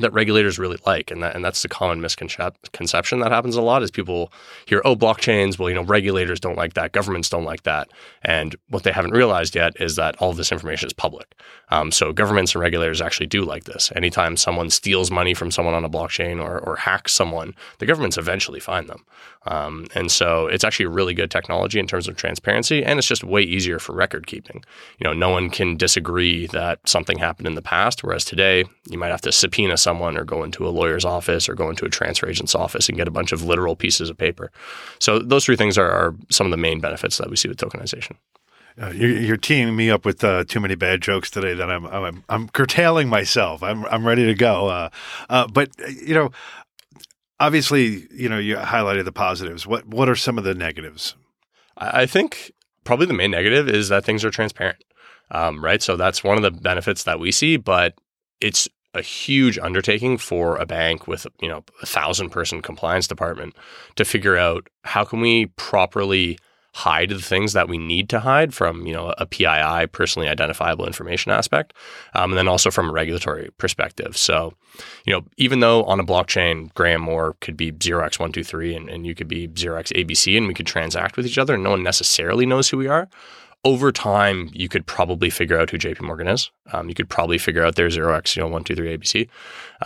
that 0.00 0.12
regulators 0.12 0.58
really 0.58 0.78
like 0.86 1.10
and 1.10 1.22
that 1.22 1.34
and 1.34 1.44
that's 1.44 1.62
the 1.62 1.68
common 1.68 2.00
misconception 2.00 3.20
that 3.20 3.32
happens 3.32 3.56
a 3.56 3.62
lot 3.62 3.82
is 3.82 3.90
people 3.90 4.32
hear 4.66 4.82
oh 4.84 4.96
blockchains 4.96 5.58
well 5.58 5.68
you 5.68 5.74
know 5.74 5.84
regulators 5.84 6.40
don't 6.40 6.56
like 6.56 6.74
that 6.74 6.92
governments 6.92 7.28
don't 7.28 7.44
like 7.44 7.62
that 7.62 7.88
and 8.22 8.56
what 8.68 8.82
they 8.82 8.92
haven't 8.92 9.12
realized 9.12 9.54
yet 9.54 9.80
is 9.80 9.96
that 9.96 10.16
all 10.16 10.32
this 10.32 10.52
information 10.52 10.86
is 10.86 10.92
public. 10.92 11.34
Um, 11.70 11.90
so 11.90 12.12
governments 12.12 12.54
and 12.54 12.60
regulators 12.60 13.00
actually 13.00 13.26
do 13.26 13.44
like 13.44 13.64
this. 13.64 13.92
Anytime 13.94 14.36
someone 14.36 14.70
steals 14.70 15.10
money 15.10 15.34
from 15.34 15.50
someone 15.50 15.74
on 15.74 15.84
a 15.84 15.90
blockchain 15.90 16.42
or, 16.42 16.58
or 16.60 16.76
hacks 16.76 17.12
someone 17.12 17.54
the 17.78 17.86
governments 17.86 18.18
eventually 18.18 18.60
find 18.60 18.88
them. 18.88 19.04
Um, 19.46 19.86
and 19.94 20.10
so 20.10 20.46
it's 20.46 20.64
actually 20.64 20.86
a 20.86 20.90
really 20.90 21.14
good 21.14 21.30
technology 21.30 21.78
in 21.78 21.86
terms 21.86 22.08
of 22.08 22.16
transparency 22.16 22.84
and 22.84 22.98
it's 22.98 23.08
just 23.08 23.24
way 23.24 23.42
easier 23.42 23.78
for 23.78 23.94
record 23.94 24.26
keeping. 24.26 24.64
You 24.98 25.04
know 25.04 25.12
no 25.12 25.30
one 25.30 25.50
can 25.50 25.76
disagree 25.76 26.46
that 26.48 26.80
something 26.88 27.18
happened 27.18 27.46
in 27.46 27.54
the 27.54 27.62
past 27.62 28.02
whereas 28.02 28.24
today 28.24 28.64
you 28.88 28.98
might 28.98 29.10
have 29.10 29.20
to 29.22 29.32
subpoena 29.32 29.76
someone 29.86 30.18
or 30.18 30.24
go 30.24 30.42
into 30.42 30.66
a 30.66 30.70
lawyer's 30.70 31.04
office 31.04 31.48
or 31.48 31.54
go 31.54 31.70
into 31.70 31.84
a 31.84 31.88
transfer 31.88 32.28
agent's 32.28 32.56
office 32.56 32.88
and 32.88 32.98
get 32.98 33.06
a 33.06 33.12
bunch 33.12 33.30
of 33.30 33.44
literal 33.44 33.76
pieces 33.76 34.10
of 34.10 34.18
paper. 34.18 34.50
So 34.98 35.20
those 35.20 35.44
three 35.44 35.54
things 35.54 35.78
are, 35.78 35.88
are 35.90 36.16
some 36.28 36.46
of 36.48 36.50
the 36.50 36.56
main 36.56 36.80
benefits 36.80 37.18
that 37.18 37.30
we 37.30 37.36
see 37.36 37.48
with 37.48 37.58
tokenization. 37.58 38.16
Uh, 38.82 38.90
you're, 38.90 39.10
you're, 39.10 39.36
teeing 39.36 39.74
me 39.74 39.88
up 39.90 40.04
with 40.04 40.22
uh, 40.24 40.44
too 40.44 40.60
many 40.60 40.74
bad 40.74 41.00
jokes 41.00 41.30
today 41.30 41.54
that 41.54 41.70
I'm 41.70 41.86
I'm, 41.86 42.24
I'm 42.28 42.48
curtailing 42.48 43.08
myself. 43.08 43.62
I'm 43.62 43.86
I'm 43.86 44.06
ready 44.06 44.26
to 44.26 44.34
go. 44.34 44.68
Uh, 44.68 44.88
uh 45.30 45.46
but 45.46 45.70
you 45.88 46.14
know, 46.14 46.30
obviously, 47.40 48.06
you 48.10 48.28
know, 48.28 48.38
you 48.38 48.56
highlighted 48.56 49.06
the 49.06 49.12
positives. 49.12 49.66
What 49.66 49.86
what 49.86 50.10
are 50.10 50.16
some 50.16 50.36
of 50.36 50.44
the 50.44 50.54
negatives? 50.54 51.14
I 51.78 52.04
think 52.04 52.52
probably 52.84 53.06
the 53.06 53.14
main 53.14 53.30
negative 53.30 53.68
is 53.68 53.88
that 53.88 54.04
things 54.04 54.24
are 54.26 54.30
transparent, 54.30 54.82
um, 55.30 55.64
right? 55.64 55.82
So 55.82 55.96
that's 55.96 56.22
one 56.22 56.36
of 56.36 56.42
the 56.42 56.50
benefits 56.50 57.04
that 57.04 57.18
we 57.18 57.32
see, 57.32 57.56
but 57.56 57.94
it's 58.40 58.68
a 58.96 59.02
huge 59.02 59.58
undertaking 59.58 60.18
for 60.18 60.56
a 60.56 60.66
bank 60.66 61.06
with 61.06 61.26
you 61.40 61.48
know 61.48 61.62
a 61.82 61.86
thousand 61.86 62.30
person 62.30 62.62
compliance 62.62 63.06
department 63.06 63.54
to 63.94 64.04
figure 64.04 64.36
out 64.36 64.68
how 64.84 65.04
can 65.04 65.20
we 65.20 65.46
properly 65.56 66.38
hide 66.76 67.08
the 67.08 67.18
things 67.18 67.54
that 67.54 67.70
we 67.70 67.78
need 67.78 68.06
to 68.06 68.20
hide 68.20 68.52
from 68.52 68.86
you 68.86 68.92
know 68.92 69.14
a 69.16 69.26
PII 69.26 69.86
personally 69.92 70.28
identifiable 70.28 70.86
information 70.86 71.32
aspect, 71.32 71.72
um, 72.14 72.32
and 72.32 72.38
then 72.38 72.48
also 72.48 72.70
from 72.70 72.90
a 72.90 72.92
regulatory 72.92 73.50
perspective. 73.56 74.16
So, 74.16 74.52
you 75.06 75.12
know, 75.12 75.24
even 75.38 75.60
though 75.60 75.84
on 75.84 76.00
a 76.00 76.04
blockchain 76.04 76.72
Graeme 76.74 77.00
Moore 77.00 77.36
could 77.40 77.56
be 77.56 77.72
zero 77.82 78.04
x 78.04 78.18
one 78.18 78.32
two 78.32 78.44
three 78.44 78.74
and, 78.74 78.88
and 78.90 79.06
you 79.06 79.14
could 79.14 79.28
be 79.28 79.50
zero 79.56 79.78
x 79.78 79.90
ABC 79.92 80.36
and 80.36 80.46
we 80.46 80.54
could 80.54 80.66
transact 80.66 81.16
with 81.16 81.26
each 81.26 81.38
other, 81.38 81.54
and 81.54 81.62
no 81.62 81.70
one 81.70 81.82
necessarily 81.82 82.46
knows 82.46 82.68
who 82.68 82.78
we 82.78 82.88
are 82.88 83.08
over 83.66 83.90
time, 83.90 84.48
you 84.52 84.68
could 84.68 84.86
probably 84.86 85.28
figure 85.28 85.58
out 85.58 85.70
who 85.70 85.76
JP 85.76 86.02
Morgan 86.02 86.28
is. 86.28 86.52
Um, 86.72 86.88
you 86.88 86.94
could 86.94 87.08
probably 87.08 87.36
figure 87.36 87.64
out 87.64 87.74
their 87.74 87.88
0x, 87.88 88.36
you 88.36 88.40
know, 88.40 88.46
123 88.46 88.96
ABC. 88.96 89.28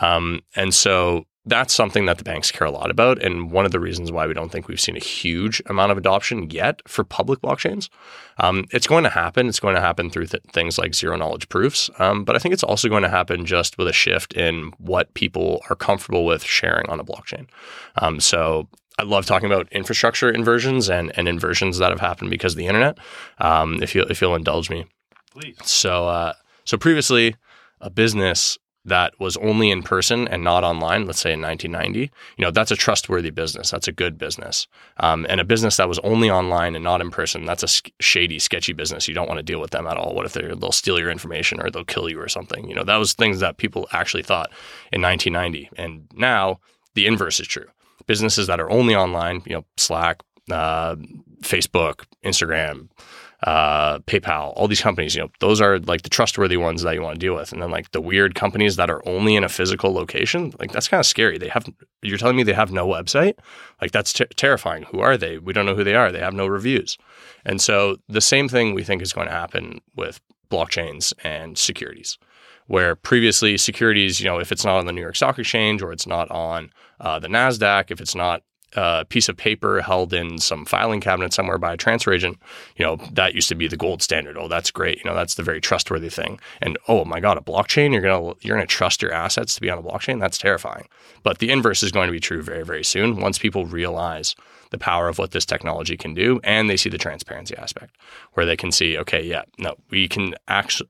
Um, 0.03 0.43
and 0.55 0.75
so 0.75 1.25
that's 1.47 1.73
something 1.73 2.05
that 2.05 2.19
the 2.19 2.25
banks 2.25 2.53
care 2.53 2.67
a 2.67 2.71
lot 2.71 2.91
about. 2.91 3.23
And 3.23 3.51
one 3.51 3.65
of 3.65 3.73
the 3.73 3.81
reasons 3.81 4.13
why 4.13 4.27
we 4.27 4.35
don't 4.35 4.53
think 4.53 4.69
we've 4.69 4.79
seen 4.79 4.99
a 4.99 5.01
huge 5.01 5.63
amount 5.65 5.93
of 5.93 5.97
adoption 5.97 6.51
yet 6.51 6.83
for 6.87 7.05
public 7.05 7.41
blockchains. 7.41 7.89
Um, 8.37 8.67
it's 8.71 8.87
going 8.87 9.05
to 9.05 9.11
happen. 9.11 9.49
It's 9.49 9.61
going 9.61 9.77
to 9.77 9.81
happen 9.81 10.11
through 10.11 10.27
th- 10.27 10.43
things 10.53 10.77
like 10.77 10.95
zero 10.95 11.17
knowledge 11.17 11.49
proofs. 11.49 11.89
Um, 11.99 12.25
but 12.25 12.37
I 12.37 12.39
think 12.39 12.53
it's 12.53 12.63
also 12.63 12.91
going 12.91 13.03
to 13.03 13.09
happen 13.09 13.47
just 13.47 13.79
with 13.79 13.89
a 13.89 13.95
shift 13.95 14.35
in 14.35 14.73
what 14.77 15.15
people 15.15 15.63
are 15.71 15.77
comfortable 15.77 16.27
with 16.27 16.45
sharing 16.45 16.87
on 16.91 17.01
a 17.01 17.05
blockchain. 17.05 17.47
Um, 17.97 18.21
so 18.21 18.69
I 19.01 19.05
love 19.05 19.25
talking 19.27 19.51
about 19.51 19.69
infrastructure 19.73 20.31
inversions 20.31 20.91
and, 20.91 21.11
and 21.17 21.27
inversions 21.27 21.79
that 21.79 21.91
have 21.91 22.01
happened 22.01 22.31
because 22.31 22.53
of 22.53 22.59
the 22.59 22.67
internet. 22.67 22.99
Um, 23.39 23.83
if 23.83 23.95
you 23.95 24.03
if 24.03 24.21
you'll 24.21 24.35
indulge 24.35 24.69
me, 24.69 24.87
Please. 25.33 25.57
so 25.65 26.09
uh, 26.09 26.35
so 26.65 26.77
previously, 26.77 27.37
a 27.81 27.91
business 27.91 28.59
that 28.85 29.19
was 29.21 29.37
only 29.39 29.71
in 29.71 29.83
person 29.83 30.27
and 30.29 30.43
not 30.43 30.65
online, 30.65 31.07
let's 31.07 31.21
say 31.21 31.33
in 31.33 31.41
1990, 31.41 32.11
you 32.37 32.45
know, 32.45 32.51
that's 32.51 32.71
a 32.71 32.77
trustworthy 32.77 33.31
business. 33.31 33.71
That's 33.71 33.89
a 33.89 33.93
good 33.93 34.17
business. 34.17 34.67
Um, 34.97 35.27
and 35.29 35.39
a 35.41 35.45
business 35.45 35.77
that 35.77 35.89
was 35.89 35.99
only 35.99 36.31
online 36.31 36.75
and 36.75 36.83
not 36.83 37.03
in 37.03 37.11
person, 37.11 37.45
that's 37.45 37.63
a 37.63 37.91
shady, 38.01 38.39
sketchy 38.39 38.73
business. 38.73 39.07
You 39.07 39.15
don't 39.15 39.29
want 39.29 39.39
to 39.39 39.43
deal 39.43 39.61
with 39.61 39.71
them 39.73 39.87
at 39.87 39.99
all. 39.99 40.15
What 40.15 40.25
if 40.25 40.33
they're, 40.33 40.55
they'll 40.55 40.73
steal 40.73 40.99
your 40.99 41.11
information 41.11 41.61
or 41.61 41.71
they'll 41.71 41.85
kill 41.85 42.09
you 42.09 42.19
or 42.19 42.29
something? 42.29 42.69
You 42.69 42.75
know, 42.75 42.85
that 42.85 42.97
was 42.97 43.13
things 43.13 43.41
that 43.41 43.59
people 43.59 43.87
actually 43.93 44.23
thought 44.23 44.51
in 44.93 45.03
1990. 45.03 45.71
And 45.77 46.09
now 46.15 46.61
the 46.95 47.07
inverse 47.07 47.39
is 47.39 47.47
true. 47.47 47.67
Businesses 48.07 48.47
that 48.47 48.61
are 48.61 48.71
only 48.71 48.95
online, 48.95 49.43
you 49.47 49.55
know, 49.55 49.65
Slack, 49.77 50.21
uh, 50.51 50.97
Facebook, 51.43 52.05
Instagram, 52.25 52.89
uh, 53.43 53.99
PayPal, 54.01 54.53
all 54.55 54.69
these 54.69 54.83
companies, 54.83 55.15
you 55.15 55.23
know, 55.23 55.31
those 55.41 55.61
are 55.61 55.79
like 55.81 56.03
the 56.03 56.11
trustworthy 56.11 56.59
ones 56.59 56.83
that 56.83 56.95
you 56.95 57.03
want 57.03 57.15
to 57.15 57.19
deal 57.19 57.35
with. 57.35 57.53
And 57.53 57.63
then 57.63 57.71
like 57.71 57.91
the 57.93 58.01
weird 58.01 58.35
companies 58.35 58.77
that 58.77 58.91
are 58.91 59.07
only 59.09 59.35
in 59.35 59.45
a 59.45 59.49
physical 59.49 59.93
location, 59.93 60.53
like 60.59 60.73
that's 60.73 60.89
kind 60.89 61.01
of 61.01 61.07
scary. 61.07 61.39
They 61.39 61.49
have, 61.49 61.65
you're 62.03 62.19
telling 62.19 62.37
me 62.37 62.43
they 62.43 62.53
have 62.53 62.73
no 62.73 62.87
website? 62.87 63.35
Like 63.81 63.93
that's 63.93 64.13
ter- 64.13 64.27
terrifying. 64.37 64.83
Who 64.91 65.01
are 65.01 65.17
they? 65.17 65.39
We 65.39 65.53
don't 65.53 65.67
know 65.67 65.75
who 65.75 65.85
they 65.85 65.95
are. 65.95 66.13
They 66.13 66.21
have 66.21 66.35
no 66.35 66.47
reviews. 66.47 66.99
And 67.45 67.61
so 67.61 67.97
the 68.09 68.21
same 68.21 68.49
thing 68.49 68.75
we 68.75 68.85
think 68.85 69.01
is 69.01 69.13
going 69.13 69.29
to 69.29 69.33
happen 69.33 69.81
with 69.97 70.21
blockchains 70.51 71.15
and 71.25 71.57
securities. 71.57 72.19
Where 72.67 72.95
previously 72.95 73.57
securities, 73.57 74.21
you 74.21 74.27
know, 74.27 74.39
if 74.39 74.53
it's 74.53 74.65
not 74.65 74.77
on 74.77 74.87
the 74.87 74.93
New 74.93 75.01
York 75.01 75.17
Stock 75.17 75.39
Exchange 75.39 75.83
or 75.83 75.93
it's 75.93 76.07
not 76.07 76.31
on 76.31 76.71
uh, 77.01 77.19
the 77.19 77.29
NASDAQ, 77.29 77.91
if 77.91 78.01
it's 78.01 78.15
not 78.15 78.43
a 78.77 79.05
piece 79.09 79.29
of 79.29 79.37
paper 79.37 79.81
held 79.81 80.13
in 80.13 80.39
some 80.39 80.65
filing 80.65 81.01
cabinet 81.01 81.33
somewhere 81.33 81.59
by 81.59 81.73
a 81.73 81.77
transfer 81.77 82.13
agent, 82.13 82.39
you 82.77 82.85
know, 82.85 82.97
that 83.13 83.35
used 83.35 83.49
to 83.49 83.55
be 83.55 83.67
the 83.67 83.77
gold 83.77 84.03
standard. 84.03 84.37
Oh, 84.37 84.49
that's 84.49 84.71
great. 84.71 84.99
You 84.99 85.11
know, 85.11 85.15
that's 85.15 85.35
the 85.35 85.43
very 85.43 85.61
trustworthy 85.61 86.09
thing. 86.09 86.39
And 86.63 86.79
oh 86.87 87.05
my 87.05 87.21
God, 87.21 87.37
a 87.37 87.41
blockchain, 87.41 87.93
you're 87.93 88.03
gonna 88.03 88.35
you're 88.41 88.57
gonna 88.57 88.67
trust 88.67 89.03
your 89.03 89.13
assets 89.13 89.55
to 89.57 89.61
be 89.61 89.71
on 89.71 89.79
a 89.79 89.83
blockchain? 89.83 90.21
That's 90.21 90.39
terrifying. 90.39 90.87
But 91.23 91.39
the 91.39 91.51
inverse 91.51 91.83
is 91.83 91.93
going 91.93 92.07
to 92.07 92.13
be 92.13 92.21
true 92.21 92.43
very, 92.43 92.65
very 92.65 92.85
soon 92.85 93.21
once 93.21 93.39
people 93.39 93.67
realize 93.67 94.37
the 94.71 94.79
power 94.79 95.09
of 95.09 95.19
what 95.19 95.33
this 95.33 95.45
technology 95.45 95.97
can 95.97 96.15
do 96.15 96.41
and 96.45 96.71
they 96.71 96.77
see 96.77 96.89
the 96.89 96.99
transparency 96.99 97.57
aspect 97.57 97.97
where 98.33 98.47
they 98.47 98.57
can 98.57 98.73
see, 98.73 98.97
okay, 98.99 99.23
yeah, 99.23 99.43
no, 99.59 99.77
we 99.91 100.09
can 100.09 100.35
actually 100.49 100.89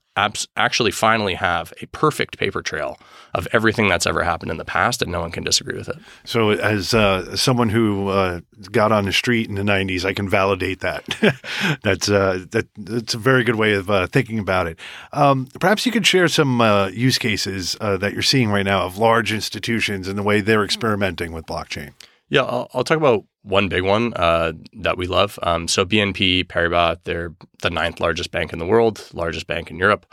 actually 0.56 0.90
finally 0.90 1.34
have 1.34 1.72
a 1.80 1.86
perfect 1.86 2.38
paper 2.38 2.60
trail 2.62 2.98
of 3.32 3.46
everything 3.52 3.88
that's 3.88 4.06
ever 4.06 4.22
happened 4.22 4.50
in 4.50 4.58
the 4.58 4.64
past 4.64 5.00
and 5.00 5.10
no 5.10 5.20
one 5.20 5.30
can 5.30 5.44
disagree 5.44 5.76
with 5.78 5.88
it. 5.88 5.96
So, 6.24 6.50
as 6.50 6.92
uh, 6.92 7.36
someone 7.36 7.68
who 7.68 8.08
uh, 8.08 8.40
got 8.70 8.92
on 8.92 9.04
the 9.04 9.12
street 9.12 9.48
in 9.48 9.54
the 9.54 9.62
'90s, 9.62 10.04
I 10.04 10.12
can 10.12 10.28
validate 10.28 10.80
that. 10.80 11.04
that's 11.82 12.10
uh, 12.10 12.44
that, 12.50 12.68
that's 12.76 13.14
a 13.14 13.18
very 13.18 13.44
good 13.44 13.56
way 13.56 13.74
of 13.74 13.88
uh, 13.88 14.06
thinking 14.08 14.38
about 14.38 14.66
it. 14.66 14.78
Um, 15.12 15.46
perhaps 15.58 15.86
you 15.86 15.92
could 15.92 16.06
share 16.06 16.28
some 16.28 16.60
uh, 16.60 16.88
use 16.88 17.18
cases 17.18 17.76
uh, 17.80 17.96
that 17.98 18.12
you're 18.12 18.22
seeing 18.22 18.50
right 18.50 18.64
now 18.64 18.84
of 18.84 18.98
large 18.98 19.32
institutions 19.32 20.08
and 20.08 20.18
the 20.18 20.22
way 20.22 20.40
they're 20.40 20.64
experimenting 20.64 21.32
with 21.32 21.46
blockchain. 21.46 21.92
Yeah, 22.28 22.42
I'll, 22.42 22.70
I'll 22.74 22.84
talk 22.84 22.96
about 22.96 23.24
one 23.42 23.68
big 23.68 23.82
one 23.82 24.12
uh, 24.14 24.52
that 24.74 24.96
we 24.96 25.06
love. 25.06 25.38
Um, 25.42 25.68
so 25.68 25.84
BNP 25.84 26.44
Paribas, 26.44 26.98
they're 27.04 27.34
the 27.62 27.70
ninth 27.70 28.00
largest 28.00 28.30
bank 28.30 28.52
in 28.52 28.58
the 28.58 28.66
world, 28.66 29.08
largest 29.12 29.46
bank 29.46 29.70
in 29.70 29.78
Europe. 29.78 30.12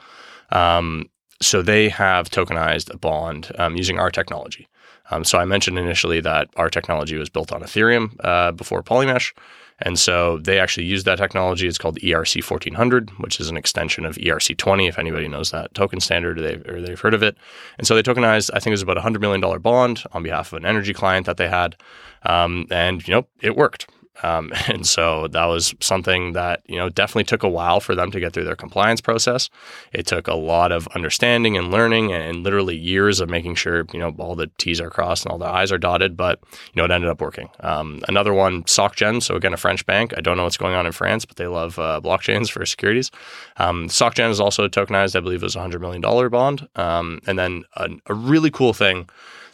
Um, 0.52 1.10
so 1.42 1.62
they 1.62 1.90
have 1.90 2.30
tokenized 2.30 2.94
a 2.94 2.98
bond 2.98 3.52
um, 3.58 3.76
using 3.76 4.00
our 4.00 4.10
technology. 4.10 4.68
Um, 5.12 5.24
so 5.24 5.38
I 5.38 5.46
mentioned 5.46 5.78
initially 5.78 6.20
that 6.22 6.50
our 6.58 6.70
technology 6.70 7.18
was 7.18 7.30
built 7.30 7.52
on 7.52 7.62
Ethereum 7.62 8.16
uh, 8.24 8.52
before 8.52 8.84
Polymesh. 8.84 9.34
And 9.80 10.00
so 10.00 10.38
they 10.40 10.60
actually 10.60 10.86
use 10.86 11.04
that 11.04 11.18
technology. 11.18 11.68
It's 11.68 11.78
called 11.78 12.00
ERC 12.00 12.50
1400, 12.50 13.12
which 13.20 13.40
is 13.40 13.50
an 13.50 13.58
extension 13.58 14.06
of 14.06 14.16
ERC 14.16 14.58
20, 14.58 14.88
if 14.88 14.98
anybody 14.98 15.28
knows 15.28 15.52
that 15.52 15.74
token 15.76 16.00
standard 16.00 16.40
or 16.40 16.42
they've, 16.42 16.68
or 16.68 16.82
they've 16.82 17.00
heard 17.00 17.14
of 17.14 17.22
it. 17.22 17.38
And 17.78 17.86
so 17.86 17.94
they 17.94 18.04
tokenized, 18.04 18.50
I 18.54 18.60
think 18.60 18.68
it 18.68 18.72
was 18.72 18.82
about 18.82 18.98
a 18.98 19.02
$100 19.02 19.20
million 19.20 19.62
bond 19.62 20.04
on 20.14 20.24
behalf 20.24 20.52
of 20.52 20.58
an 20.58 20.66
energy 20.66 20.94
client 20.94 21.26
that 21.28 21.38
they 21.38 21.48
had. 21.48 21.76
Um, 22.24 22.66
and, 22.72 23.08
you 23.08 23.14
know, 23.14 23.28
it 23.42 23.56
worked. 23.56 23.88
Um, 24.24 24.52
and 24.68 24.86
so 24.86 25.28
that 25.28 25.46
was 25.46 25.76
something 25.80 26.34
that 26.34 26.62
you 26.68 26.78
know 26.78 26.90
definitely 26.90 27.26
took 27.26 27.44
a 27.44 27.50
while 27.50 27.80
for 27.80 27.96
them 27.96 28.12
to 28.12 28.20
get 28.20 28.34
through 28.34 28.46
their 28.46 28.56
compliance 28.56 29.02
process. 29.02 29.50
It 29.92 30.08
took 30.08 30.28
a 30.28 30.36
lot 30.36 30.72
of 30.72 30.88
understanding 30.90 31.58
and 31.58 31.72
learning, 31.72 32.12
and 32.12 32.44
literally 32.44 32.76
years 32.76 33.20
of 33.20 33.30
making 33.30 33.56
sure 33.56 33.86
you 33.94 34.00
know 34.00 34.16
all 34.18 34.36
the 34.36 34.50
T's 34.58 34.82
are 34.82 34.90
crossed 34.90 35.26
and 35.26 35.32
all 35.32 35.38
the 35.38 35.46
I's 35.46 35.72
are 35.72 35.78
dotted. 35.78 36.18
But 36.18 36.40
you 36.74 36.82
know 36.82 36.86
it 36.86 36.92
ended 36.92 37.10
up 37.10 37.22
working. 37.22 37.50
Um, 37.62 38.02
another 38.08 38.34
one, 38.34 38.64
SocGen. 38.64 39.22
So 39.22 39.36
again, 39.36 39.54
a 39.54 39.58
French 39.58 39.86
bank. 39.86 40.14
I 40.18 40.22
don't 40.22 40.38
know 40.38 40.44
what's 40.44 40.58
going 40.58 40.76
on 40.76 40.86
in 40.86 40.92
France, 40.92 41.26
but 41.26 41.38
they 41.38 41.48
love 41.48 41.78
uh, 41.80 42.02
blockchains 42.04 42.50
for 42.52 42.66
securities. 42.66 43.12
Um, 43.58 43.88
SocGen 43.88 44.30
is 44.30 44.40
also 44.40 44.68
tokenized. 44.68 45.16
I 45.16 45.20
believe 45.20 45.42
it 45.42 45.46
was 45.46 45.56
a 45.56 45.62
hundred 45.62 45.82
million 45.82 46.02
dollar 46.02 46.30
bond. 46.30 46.68
Um, 46.76 47.20
and 47.28 47.38
then 47.38 47.64
a, 47.76 47.90
a, 48.08 48.14
really 48.14 48.52
cool 48.52 48.74
thing 48.74 49.10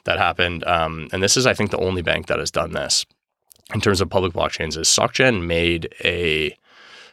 that 0.05 0.17
happened, 0.17 0.63
um, 0.65 1.07
and 1.11 1.21
this 1.21 1.37
is 1.37 1.45
I 1.45 1.53
think 1.53 1.71
the 1.71 1.77
only 1.77 2.01
bank 2.01 2.27
that 2.27 2.39
has 2.39 2.51
done 2.51 2.71
this 2.71 3.05
in 3.73 3.81
terms 3.81 4.01
of 4.01 4.09
public 4.09 4.33
blockchains 4.33 4.77
is 4.77 4.87
SocGen 4.87 5.45
made 5.45 5.93
a 6.03 6.55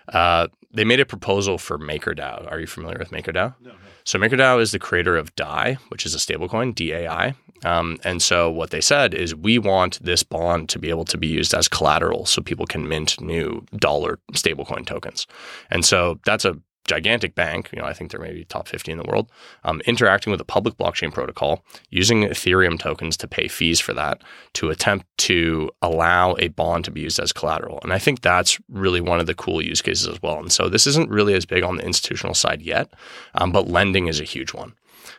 uh, 0.08 0.48
they 0.72 0.84
made 0.84 1.00
a 1.00 1.06
proposal 1.06 1.58
for 1.58 1.78
MakerDAO. 1.78 2.50
Are 2.50 2.60
you 2.60 2.66
familiar 2.66 2.98
with 2.98 3.10
MakerDAO? 3.10 3.54
No, 3.60 3.70
no. 3.70 3.76
So 4.04 4.18
MakerDAO 4.18 4.60
is 4.60 4.72
the 4.72 4.78
creator 4.78 5.16
of 5.16 5.34
DAI, 5.36 5.78
which 5.88 6.06
is 6.06 6.14
a 6.14 6.18
stablecoin, 6.18 6.74
DAI. 6.74 7.34
Um, 7.64 7.98
and 8.04 8.22
so 8.22 8.50
what 8.50 8.70
they 8.70 8.80
said 8.80 9.12
is 9.14 9.34
we 9.34 9.58
want 9.58 10.02
this 10.02 10.22
bond 10.22 10.68
to 10.70 10.78
be 10.78 10.88
able 10.88 11.04
to 11.06 11.18
be 11.18 11.26
used 11.26 11.52
as 11.52 11.68
collateral 11.68 12.24
so 12.24 12.40
people 12.40 12.66
can 12.66 12.88
mint 12.88 13.20
new 13.20 13.64
dollar 13.76 14.18
stablecoin 14.32 14.86
tokens. 14.86 15.26
And 15.70 15.84
so 15.84 16.18
that's 16.24 16.44
a 16.44 16.56
gigantic 16.90 17.36
bank, 17.36 17.70
you 17.72 17.78
know, 17.80 17.86
I 17.86 17.92
think 17.92 18.10
they're 18.10 18.20
maybe 18.20 18.44
top 18.44 18.66
50 18.66 18.90
in 18.90 18.98
the 18.98 19.04
world, 19.04 19.30
um, 19.62 19.80
interacting 19.82 20.32
with 20.32 20.40
a 20.40 20.44
public 20.44 20.76
blockchain 20.76 21.12
protocol, 21.12 21.64
using 21.90 22.24
Ethereum 22.24 22.78
tokens 22.80 23.16
to 23.18 23.28
pay 23.28 23.46
fees 23.46 23.78
for 23.78 23.94
that 23.94 24.22
to 24.54 24.70
attempt 24.70 25.06
to 25.18 25.70
allow 25.82 26.34
a 26.40 26.48
bond 26.48 26.84
to 26.86 26.90
be 26.90 27.02
used 27.02 27.20
as 27.20 27.32
collateral. 27.32 27.78
And 27.84 27.92
I 27.92 27.98
think 28.00 28.22
that's 28.22 28.58
really 28.68 29.00
one 29.00 29.20
of 29.20 29.26
the 29.26 29.34
cool 29.34 29.62
use 29.62 29.80
cases 29.80 30.08
as 30.08 30.20
well. 30.20 30.40
And 30.40 30.50
so 30.50 30.68
this 30.68 30.86
isn't 30.88 31.10
really 31.10 31.34
as 31.34 31.46
big 31.46 31.62
on 31.62 31.76
the 31.76 31.86
institutional 31.86 32.34
side 32.34 32.60
yet, 32.60 32.92
um, 33.36 33.52
but 33.52 33.68
lending 33.68 34.08
is 34.08 34.18
a 34.18 34.24
huge 34.24 34.52
one. 34.52 34.74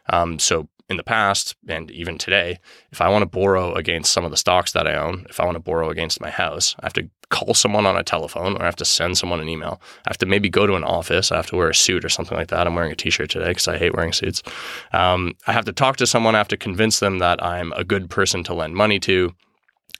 Um, 0.10 0.40
so 0.40 0.68
in 0.92 0.98
the 0.98 1.04
past 1.04 1.56
and 1.68 1.90
even 1.90 2.18
today, 2.18 2.60
if 2.92 3.02
I 3.02 3.10
want 3.10 3.24
to 3.24 3.26
borrow 3.26 3.74
against 3.74 4.14
some 4.14 4.26
of 4.26 4.32
the 4.32 4.38
stocks 4.38 4.74
that 4.74 4.88
I 4.88 4.96
own, 4.96 5.26
if 5.30 5.40
I 5.40 5.46
want 5.46 5.56
to 5.56 5.60
borrow 5.60 5.90
against 5.90 6.22
my 6.22 6.30
house, 6.30 6.76
I 6.80 6.86
have 6.86 6.94
to 6.94 7.10
call 7.30 7.54
someone 7.54 7.86
on 7.88 7.98
a 7.98 8.04
telephone 8.04 8.58
or 8.58 8.62
I 8.62 8.66
have 8.66 8.76
to 8.76 8.86
send 8.86 9.18
someone 9.18 9.40
an 9.40 9.50
email. 9.50 9.82
I 10.06 10.10
have 10.10 10.18
to 10.20 10.26
maybe 10.28 10.50
go 10.50 10.68
to 10.68 10.76
an 10.76 10.84
office. 10.84 11.32
I 11.32 11.38
have 11.38 11.48
to 11.48 11.56
wear 11.56 11.70
a 11.70 11.76
suit 11.76 12.06
or 12.06 12.10
something 12.10 12.38
like 12.38 12.50
that. 12.50 12.68
I'm 12.68 12.76
wearing 12.76 12.92
a 12.92 12.96
t-shirt 12.96 13.32
today 13.32 13.48
because 13.48 13.68
I 13.68 13.78
hate 13.78 13.96
wearing 13.96 14.14
suits. 14.14 14.44
Um, 14.92 15.34
I 15.48 15.54
have 15.54 15.66
to 15.66 15.72
talk 15.72 15.98
to 15.98 16.06
someone. 16.06 16.36
I 16.36 16.40
have 16.40 16.50
to 16.50 16.58
convince 16.58 17.00
them 17.00 17.20
that 17.20 17.44
I'm 17.44 17.72
a 17.72 17.84
good 17.84 18.10
person 18.10 18.44
to 18.44 18.54
lend 18.54 18.76
money 18.76 19.00
to. 19.00 19.34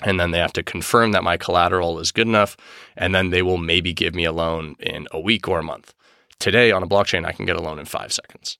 And 0.04 0.20
then 0.20 0.32
they 0.32 0.40
have 0.40 0.54
to 0.54 0.64
confirm 0.64 1.12
that 1.12 1.24
my 1.24 1.38
collateral 1.38 2.00
is 2.00 2.12
good 2.12 2.28
enough. 2.28 2.58
And 2.98 3.16
then 3.16 3.30
they 3.30 3.42
will 3.42 3.58
maybe 3.58 3.94
give 3.94 4.14
me 4.14 4.26
a 4.26 4.32
loan 4.32 4.76
in 4.80 5.08
a 5.12 5.20
week 5.20 5.48
or 5.48 5.60
a 5.60 5.64
month. 5.64 5.94
Today 6.40 6.72
on 6.72 6.84
a 6.84 6.88
blockchain, 6.88 7.26
I 7.26 7.32
can 7.32 7.46
get 7.46 7.56
a 7.56 7.62
loan 7.62 7.80
in 7.80 7.86
five 7.86 8.12
seconds. 8.12 8.58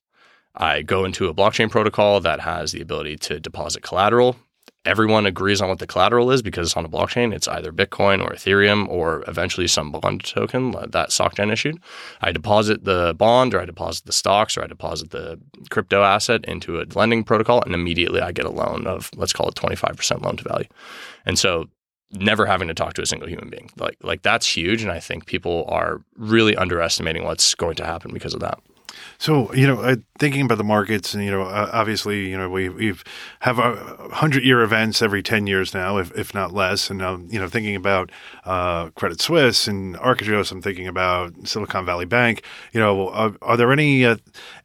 I 0.54 0.82
go 0.82 1.04
into 1.04 1.28
a 1.28 1.34
blockchain 1.34 1.70
protocol 1.70 2.20
that 2.20 2.40
has 2.40 2.72
the 2.72 2.80
ability 2.80 3.16
to 3.18 3.40
deposit 3.40 3.82
collateral. 3.82 4.36
Everyone 4.84 5.26
agrees 5.26 5.60
on 5.60 5.68
what 5.68 5.78
the 5.78 5.86
collateral 5.86 6.32
is 6.32 6.42
because 6.42 6.68
it's 6.68 6.76
on 6.76 6.84
a 6.84 6.88
blockchain, 6.88 7.32
it's 7.32 7.46
either 7.46 7.72
Bitcoin 7.72 8.20
or 8.20 8.32
Ethereum 8.32 8.88
or 8.88 9.22
eventually 9.28 9.68
some 9.68 9.92
bond 9.92 10.24
token 10.24 10.72
that 10.72 11.10
SocGen 11.10 11.52
issued. 11.52 11.78
I 12.20 12.32
deposit 12.32 12.84
the 12.84 13.14
bond 13.16 13.54
or 13.54 13.60
I 13.60 13.64
deposit 13.64 14.06
the 14.06 14.12
stocks 14.12 14.56
or 14.56 14.64
I 14.64 14.66
deposit 14.66 15.10
the 15.10 15.40
crypto 15.70 16.02
asset 16.02 16.44
into 16.46 16.80
a 16.80 16.86
lending 16.96 17.22
protocol 17.22 17.62
and 17.62 17.74
immediately 17.74 18.20
I 18.20 18.32
get 18.32 18.44
a 18.44 18.50
loan 18.50 18.88
of, 18.88 19.08
let's 19.16 19.32
call 19.32 19.48
it 19.48 19.54
25% 19.54 20.20
loan 20.22 20.36
to 20.38 20.44
value. 20.44 20.68
And 21.26 21.38
so 21.38 21.68
never 22.12 22.44
having 22.44 22.68
to 22.68 22.74
talk 22.74 22.94
to 22.94 23.02
a 23.02 23.06
single 23.06 23.28
human 23.28 23.48
being. 23.48 23.70
Like 23.76 23.96
like 24.02 24.22
that's 24.22 24.46
huge 24.46 24.82
and 24.82 24.90
I 24.90 25.00
think 25.00 25.26
people 25.26 25.64
are 25.68 26.02
really 26.16 26.56
underestimating 26.56 27.24
what's 27.24 27.54
going 27.54 27.76
to 27.76 27.86
happen 27.86 28.12
because 28.12 28.34
of 28.34 28.40
that. 28.40 28.58
So 29.18 29.52
you 29.54 29.66
know, 29.66 29.80
uh, 29.80 29.96
thinking 30.18 30.42
about 30.42 30.58
the 30.58 30.64
markets, 30.64 31.14
and 31.14 31.24
you 31.24 31.30
know, 31.30 31.42
uh, 31.42 31.70
obviously, 31.72 32.28
you 32.28 32.36
know, 32.36 32.48
we 32.48 32.68
we've 32.68 33.04
have 33.40 33.58
a 33.58 33.74
hundred 34.12 34.44
year 34.44 34.62
events 34.62 35.02
every 35.02 35.22
ten 35.22 35.46
years 35.46 35.74
now, 35.74 35.98
if, 35.98 36.12
if 36.16 36.34
not 36.34 36.52
less. 36.52 36.90
And 36.90 37.02
um, 37.02 37.28
you 37.30 37.38
know, 37.38 37.48
thinking 37.48 37.76
about 37.76 38.10
uh, 38.44 38.90
Credit 38.90 39.20
Suisse 39.20 39.66
and 39.66 39.96
Archegos, 39.96 40.52
I'm 40.52 40.62
thinking 40.62 40.86
about 40.86 41.46
Silicon 41.46 41.86
Valley 41.86 42.04
Bank. 42.06 42.44
You 42.72 42.80
know, 42.80 43.08
are, 43.10 43.34
are 43.42 43.56
there 43.56 43.72
any 43.72 44.04
uh, 44.04 44.16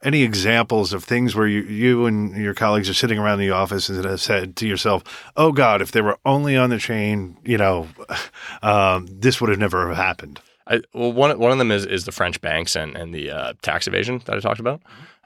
any 0.04 0.24
examples 0.24 0.94
of 0.94 1.04
things 1.04 1.36
where 1.36 1.48
you 1.48 1.64
you 1.64 2.06
and 2.06 2.36
your 2.36 2.54
colleagues 2.54 2.90
are 2.90 2.94
sitting 2.94 3.20
around 3.20 3.40
the 3.40 3.52
office 3.52 3.90
and 3.90 4.04
have 4.06 4.22
said 4.22 4.56
to 4.58 4.68
yourself, 4.68 5.04
"Oh 5.36 5.52
God, 5.52 5.82
if 5.82 5.92
they 5.92 6.02
were 6.02 6.18
only 6.26 6.58
on 6.58 6.70
the 6.70 6.80
chain, 6.80 7.38
you 7.44 7.58
know, 7.58 7.88
um, 8.62 9.08
this 9.10 9.40
would 9.42 9.50
have 9.50 9.60
never 9.60 9.94
happened." 9.94 10.42
I, 10.70 10.82
well, 10.94 11.14
one 11.14 11.38
one 11.40 11.52
of 11.52 11.58
them 11.58 11.72
is 11.72 11.86
is 11.86 12.06
the 12.06 12.12
French 12.12 12.42
banks 12.42 12.76
and 12.76 12.96
and 12.96 13.14
the 13.14 13.32
uh, 13.32 13.54
tax 13.62 13.88
evasion 13.88 14.22
that 14.26 14.36
I 14.36 14.40
talked 14.40 14.60
about. 14.60 14.82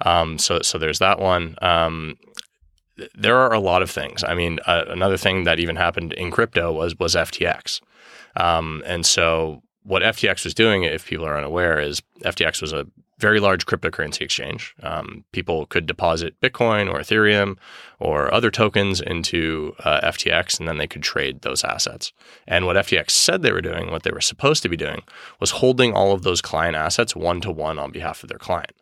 Um, 0.05 0.38
so 0.38 0.62
so 0.62 0.77
there's 0.77 1.00
that 1.00 1.19
one. 1.19 1.55
Um, 1.62 2.17
there 3.15 3.38
are 3.38 3.53
a 3.53 3.60
lot 3.60 3.81
of 3.81 3.89
things. 3.89 4.24
I 4.24 4.36
mean, 4.36 4.60
uh, 4.65 4.86
another 4.88 5.17
thing 5.17 5.45
that 5.45 5.60
even 5.60 5.75
happened 5.75 6.13
in 6.13 6.31
crypto 6.31 6.71
was 6.71 6.98
was 6.98 7.15
FTX, 7.15 7.81
um, 8.36 8.83
and 8.86 9.05
so 9.05 9.63
what 9.83 10.03
FTX 10.03 10.43
was 10.43 10.53
doing, 10.53 10.83
if 10.83 11.07
people 11.07 11.25
are 11.25 11.38
unaware, 11.38 11.79
is 11.79 12.01
FTX 12.24 12.62
was 12.62 12.74
a 12.74 12.86
very 13.21 13.39
large 13.39 13.65
cryptocurrency 13.65 14.21
exchange. 14.21 14.75
Um, 14.81 15.23
people 15.31 15.67
could 15.67 15.85
deposit 15.85 16.39
Bitcoin 16.41 16.91
or 16.91 16.99
Ethereum 16.99 17.57
or 17.99 18.33
other 18.33 18.49
tokens 18.49 18.99
into 18.99 19.75
uh, 19.85 20.01
FTX, 20.01 20.59
and 20.59 20.67
then 20.67 20.77
they 20.77 20.87
could 20.87 21.03
trade 21.03 21.43
those 21.43 21.63
assets. 21.63 22.11
And 22.47 22.65
what 22.65 22.75
FTX 22.75 23.11
said 23.11 23.43
they 23.43 23.51
were 23.51 23.61
doing, 23.61 23.91
what 23.91 24.03
they 24.03 24.11
were 24.11 24.21
supposed 24.21 24.63
to 24.63 24.69
be 24.69 24.75
doing, 24.75 25.03
was 25.39 25.51
holding 25.51 25.93
all 25.93 26.11
of 26.11 26.23
those 26.23 26.41
client 26.41 26.75
assets 26.75 27.15
one 27.15 27.39
to 27.41 27.51
one 27.51 27.77
on 27.77 27.91
behalf 27.91 28.23
of 28.23 28.29
their 28.29 28.39
client. 28.39 28.73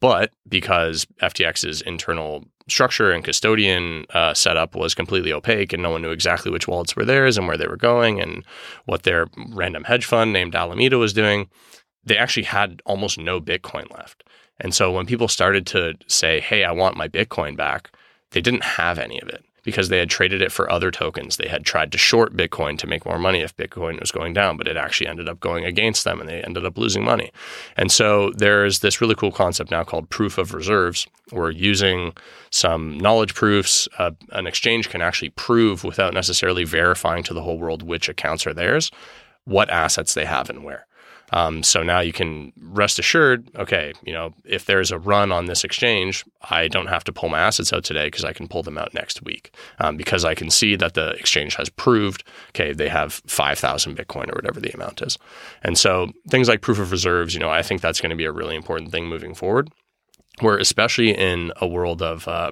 But 0.00 0.32
because 0.48 1.06
FTX's 1.22 1.82
internal 1.82 2.44
structure 2.68 3.10
and 3.10 3.22
custodian 3.22 4.06
uh, 4.14 4.34
setup 4.34 4.74
was 4.74 4.94
completely 4.94 5.32
opaque 5.32 5.72
and 5.72 5.82
no 5.82 5.90
one 5.90 6.02
knew 6.02 6.10
exactly 6.10 6.50
which 6.50 6.66
wallets 6.66 6.96
were 6.96 7.04
theirs 7.04 7.36
and 7.36 7.46
where 7.46 7.58
they 7.58 7.66
were 7.66 7.76
going 7.76 8.20
and 8.20 8.44
what 8.86 9.02
their 9.02 9.28
random 9.48 9.84
hedge 9.84 10.06
fund 10.06 10.32
named 10.32 10.54
Alameda 10.54 10.98
was 10.98 11.12
doing, 11.12 11.48
they 12.04 12.16
actually 12.16 12.44
had 12.44 12.82
almost 12.84 13.18
no 13.18 13.40
Bitcoin 13.40 13.90
left. 13.96 14.24
And 14.60 14.74
so 14.74 14.92
when 14.92 15.06
people 15.06 15.28
started 15.28 15.66
to 15.68 15.94
say, 16.06 16.40
hey, 16.40 16.64
I 16.64 16.72
want 16.72 16.96
my 16.96 17.08
Bitcoin 17.08 17.56
back, 17.56 17.90
they 18.30 18.40
didn't 18.40 18.64
have 18.64 18.98
any 18.98 19.20
of 19.20 19.28
it 19.28 19.44
because 19.64 19.88
they 19.88 19.98
had 19.98 20.10
traded 20.10 20.42
it 20.42 20.52
for 20.52 20.70
other 20.70 20.90
tokens. 20.90 21.36
They 21.36 21.48
had 21.48 21.64
tried 21.64 21.90
to 21.92 21.98
short 21.98 22.36
Bitcoin 22.36 22.78
to 22.78 22.86
make 22.86 23.06
more 23.06 23.18
money 23.18 23.40
if 23.40 23.56
Bitcoin 23.56 23.98
was 23.98 24.12
going 24.12 24.34
down, 24.34 24.58
but 24.58 24.68
it 24.68 24.76
actually 24.76 25.06
ended 25.06 25.28
up 25.28 25.40
going 25.40 25.64
against 25.64 26.04
them 26.04 26.20
and 26.20 26.28
they 26.28 26.42
ended 26.42 26.66
up 26.66 26.76
losing 26.76 27.02
money. 27.02 27.32
And 27.76 27.90
so 27.90 28.30
there's 28.36 28.80
this 28.80 29.00
really 29.00 29.14
cool 29.14 29.32
concept 29.32 29.70
now 29.70 29.82
called 29.82 30.10
proof 30.10 30.36
of 30.36 30.52
reserves. 30.52 31.06
We're 31.32 31.50
using 31.50 32.12
some 32.50 32.98
knowledge 32.98 33.34
proofs. 33.34 33.88
Uh, 33.98 34.12
an 34.32 34.46
exchange 34.46 34.90
can 34.90 35.00
actually 35.00 35.30
prove 35.30 35.82
without 35.82 36.12
necessarily 36.12 36.64
verifying 36.64 37.22
to 37.24 37.34
the 37.34 37.42
whole 37.42 37.58
world 37.58 37.82
which 37.82 38.08
accounts 38.08 38.46
are 38.46 38.54
theirs, 38.54 38.90
what 39.44 39.70
assets 39.70 40.12
they 40.12 40.26
have 40.26 40.50
and 40.50 40.62
where. 40.62 40.86
Um, 41.34 41.64
so 41.64 41.82
now 41.82 41.98
you 41.98 42.12
can 42.12 42.52
rest 42.60 43.00
assured, 43.00 43.50
okay, 43.56 43.92
you 44.04 44.12
know, 44.12 44.32
if 44.44 44.66
there's 44.66 44.92
a 44.92 44.98
run 45.00 45.32
on 45.32 45.46
this 45.46 45.64
exchange, 45.64 46.24
I 46.48 46.68
don't 46.68 46.86
have 46.86 47.02
to 47.04 47.12
pull 47.12 47.28
my 47.28 47.40
assets 47.40 47.72
out 47.72 47.82
today 47.82 48.06
because 48.06 48.24
I 48.24 48.32
can 48.32 48.46
pull 48.46 48.62
them 48.62 48.78
out 48.78 48.94
next 48.94 49.20
week 49.24 49.52
um, 49.80 49.96
because 49.96 50.24
I 50.24 50.36
can 50.36 50.48
see 50.48 50.76
that 50.76 50.94
the 50.94 51.10
exchange 51.10 51.56
has 51.56 51.68
proved, 51.68 52.22
okay, 52.50 52.72
they 52.72 52.88
have 52.88 53.14
5,000 53.26 53.98
Bitcoin 53.98 54.30
or 54.30 54.36
whatever 54.36 54.60
the 54.60 54.70
amount 54.74 55.02
is. 55.02 55.18
And 55.62 55.76
so 55.76 56.12
things 56.28 56.48
like 56.48 56.60
proof 56.60 56.78
of 56.78 56.92
reserves, 56.92 57.34
you 57.34 57.40
know, 57.40 57.50
I 57.50 57.62
think 57.62 57.80
that's 57.80 58.00
going 58.00 58.10
to 58.10 58.16
be 58.16 58.26
a 58.26 58.32
really 58.32 58.54
important 58.54 58.92
thing 58.92 59.08
moving 59.08 59.34
forward. 59.34 59.72
Where 60.40 60.58
especially 60.58 61.16
in 61.16 61.52
a 61.60 61.66
world 61.66 62.02
of 62.02 62.26
uh, 62.26 62.50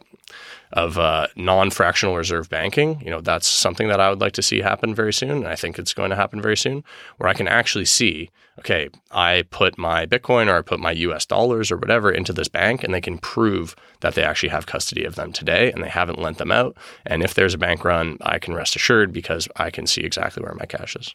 of 0.72 0.98
uh, 0.98 1.26
non-fractional 1.36 2.16
reserve 2.16 2.48
banking. 2.48 3.00
You 3.04 3.10
know, 3.10 3.20
that's 3.20 3.46
something 3.46 3.88
that 3.88 4.00
I 4.00 4.08
would 4.08 4.20
like 4.20 4.32
to 4.34 4.42
see 4.42 4.60
happen 4.60 4.94
very 4.94 5.12
soon. 5.12 5.30
And 5.30 5.48
I 5.48 5.54
think 5.54 5.78
it's 5.78 5.92
going 5.92 6.10
to 6.10 6.16
happen 6.16 6.40
very 6.40 6.56
soon, 6.56 6.82
where 7.18 7.28
I 7.28 7.34
can 7.34 7.46
actually 7.46 7.84
see, 7.84 8.30
okay, 8.58 8.88
I 9.10 9.44
put 9.50 9.76
my 9.76 10.06
Bitcoin 10.06 10.48
or 10.48 10.56
I 10.56 10.62
put 10.62 10.80
my 10.80 10.92
US 10.92 11.26
dollars 11.26 11.70
or 11.70 11.76
whatever 11.76 12.10
into 12.10 12.32
this 12.32 12.48
bank 12.48 12.82
and 12.82 12.94
they 12.94 13.00
can 13.00 13.18
prove 13.18 13.76
that 14.00 14.14
they 14.14 14.24
actually 14.24 14.48
have 14.48 14.66
custody 14.66 15.04
of 15.04 15.14
them 15.14 15.32
today 15.32 15.70
and 15.70 15.82
they 15.82 15.88
haven't 15.88 16.18
lent 16.18 16.38
them 16.38 16.52
out. 16.52 16.76
And 17.04 17.22
if 17.22 17.34
there's 17.34 17.54
a 17.54 17.58
bank 17.58 17.84
run, 17.84 18.16
I 18.22 18.38
can 18.38 18.54
rest 18.54 18.74
assured 18.76 19.12
because 19.12 19.48
I 19.56 19.70
can 19.70 19.86
see 19.86 20.02
exactly 20.02 20.42
where 20.42 20.54
my 20.54 20.66
cash 20.66 20.96
is. 20.96 21.14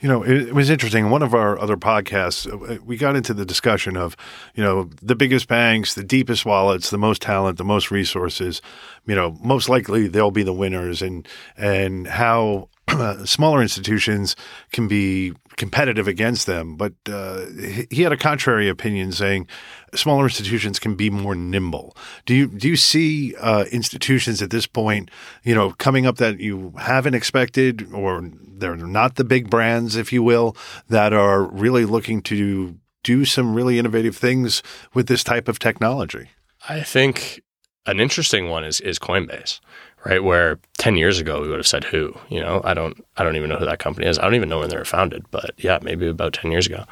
You 0.00 0.08
know, 0.08 0.22
it, 0.24 0.54
was 0.54 0.70
interesting. 0.70 1.10
One 1.10 1.22
of 1.22 1.34
our 1.34 1.58
other 1.58 1.76
podcasts, 1.76 2.46
uh, 2.46 2.82
we 2.84 2.96
got 2.96 3.16
into 3.16 3.32
the 3.34 3.44
discussion 3.44 3.96
of, 3.96 4.16
you 4.54 4.62
know, 4.62 4.90
the 5.00 5.14
biggest 5.14 5.48
banks, 5.48 5.94
the 5.94 6.04
deepest 6.04 6.44
wallets, 6.44 6.90
the 6.90 6.98
most 6.98 7.22
talent, 7.22 7.58
the 7.58 7.64
most 7.64 7.90
resources. 7.90 8.60
You 9.06 9.14
know, 9.14 9.36
most 9.42 9.68
likely 9.68 10.08
they'll 10.08 10.30
be 10.30 10.42
the 10.42 10.52
winners, 10.52 11.02
and 11.02 11.26
and 11.56 12.06
how 12.06 12.68
smaller 13.24 13.62
institutions 13.62 14.36
can 14.72 14.88
be 14.88 15.32
competitive 15.56 16.08
against 16.08 16.46
them. 16.46 16.76
But 16.76 16.94
uh, 17.08 17.46
he 17.90 18.02
had 18.02 18.12
a 18.12 18.16
contrary 18.16 18.68
opinion, 18.68 19.12
saying 19.12 19.46
smaller 19.94 20.24
institutions 20.24 20.78
can 20.78 20.94
be 20.94 21.10
more 21.10 21.34
nimble. 21.34 21.96
Do 22.26 22.34
you 22.34 22.48
do 22.48 22.68
you 22.68 22.76
see 22.76 23.34
uh, 23.36 23.64
institutions 23.70 24.42
at 24.42 24.50
this 24.50 24.66
point, 24.66 25.10
you 25.44 25.54
know, 25.54 25.72
coming 25.72 26.06
up 26.06 26.16
that 26.16 26.40
you 26.40 26.74
haven't 26.78 27.14
expected, 27.14 27.92
or 27.92 28.28
they're 28.48 28.76
not 28.76 29.16
the 29.16 29.24
big 29.24 29.50
brands, 29.50 29.96
if 29.96 30.12
you 30.12 30.22
will, 30.22 30.56
that 30.88 31.12
are 31.12 31.42
really 31.42 31.84
looking 31.84 32.22
to 32.22 32.76
do 33.04 33.24
some 33.24 33.54
really 33.54 33.78
innovative 33.78 34.16
things 34.16 34.62
with 34.94 35.08
this 35.08 35.24
type 35.24 35.48
of 35.48 35.58
technology? 35.58 36.30
I 36.68 36.82
think 36.82 37.42
an 37.86 37.98
interesting 38.00 38.48
one 38.48 38.64
is 38.64 38.80
is 38.80 38.98
Coinbase 38.98 39.60
right? 40.04 40.22
Where 40.22 40.58
10 40.78 40.96
years 40.96 41.18
ago 41.18 41.40
we 41.40 41.48
would 41.48 41.58
have 41.58 41.66
said 41.66 41.84
who, 41.84 42.16
you 42.28 42.40
know, 42.40 42.60
I 42.64 42.74
don't, 42.74 43.02
I 43.16 43.24
don't 43.24 43.36
even 43.36 43.48
know 43.48 43.56
who 43.56 43.64
that 43.64 43.78
company 43.78 44.06
is. 44.06 44.18
I 44.18 44.22
don't 44.22 44.34
even 44.34 44.48
know 44.48 44.58
when 44.58 44.68
they 44.68 44.76
were 44.76 44.84
founded, 44.84 45.24
but 45.30 45.52
yeah, 45.58 45.78
maybe 45.82 46.08
about 46.08 46.34
10 46.34 46.50
years 46.50 46.66
ago, 46.66 46.84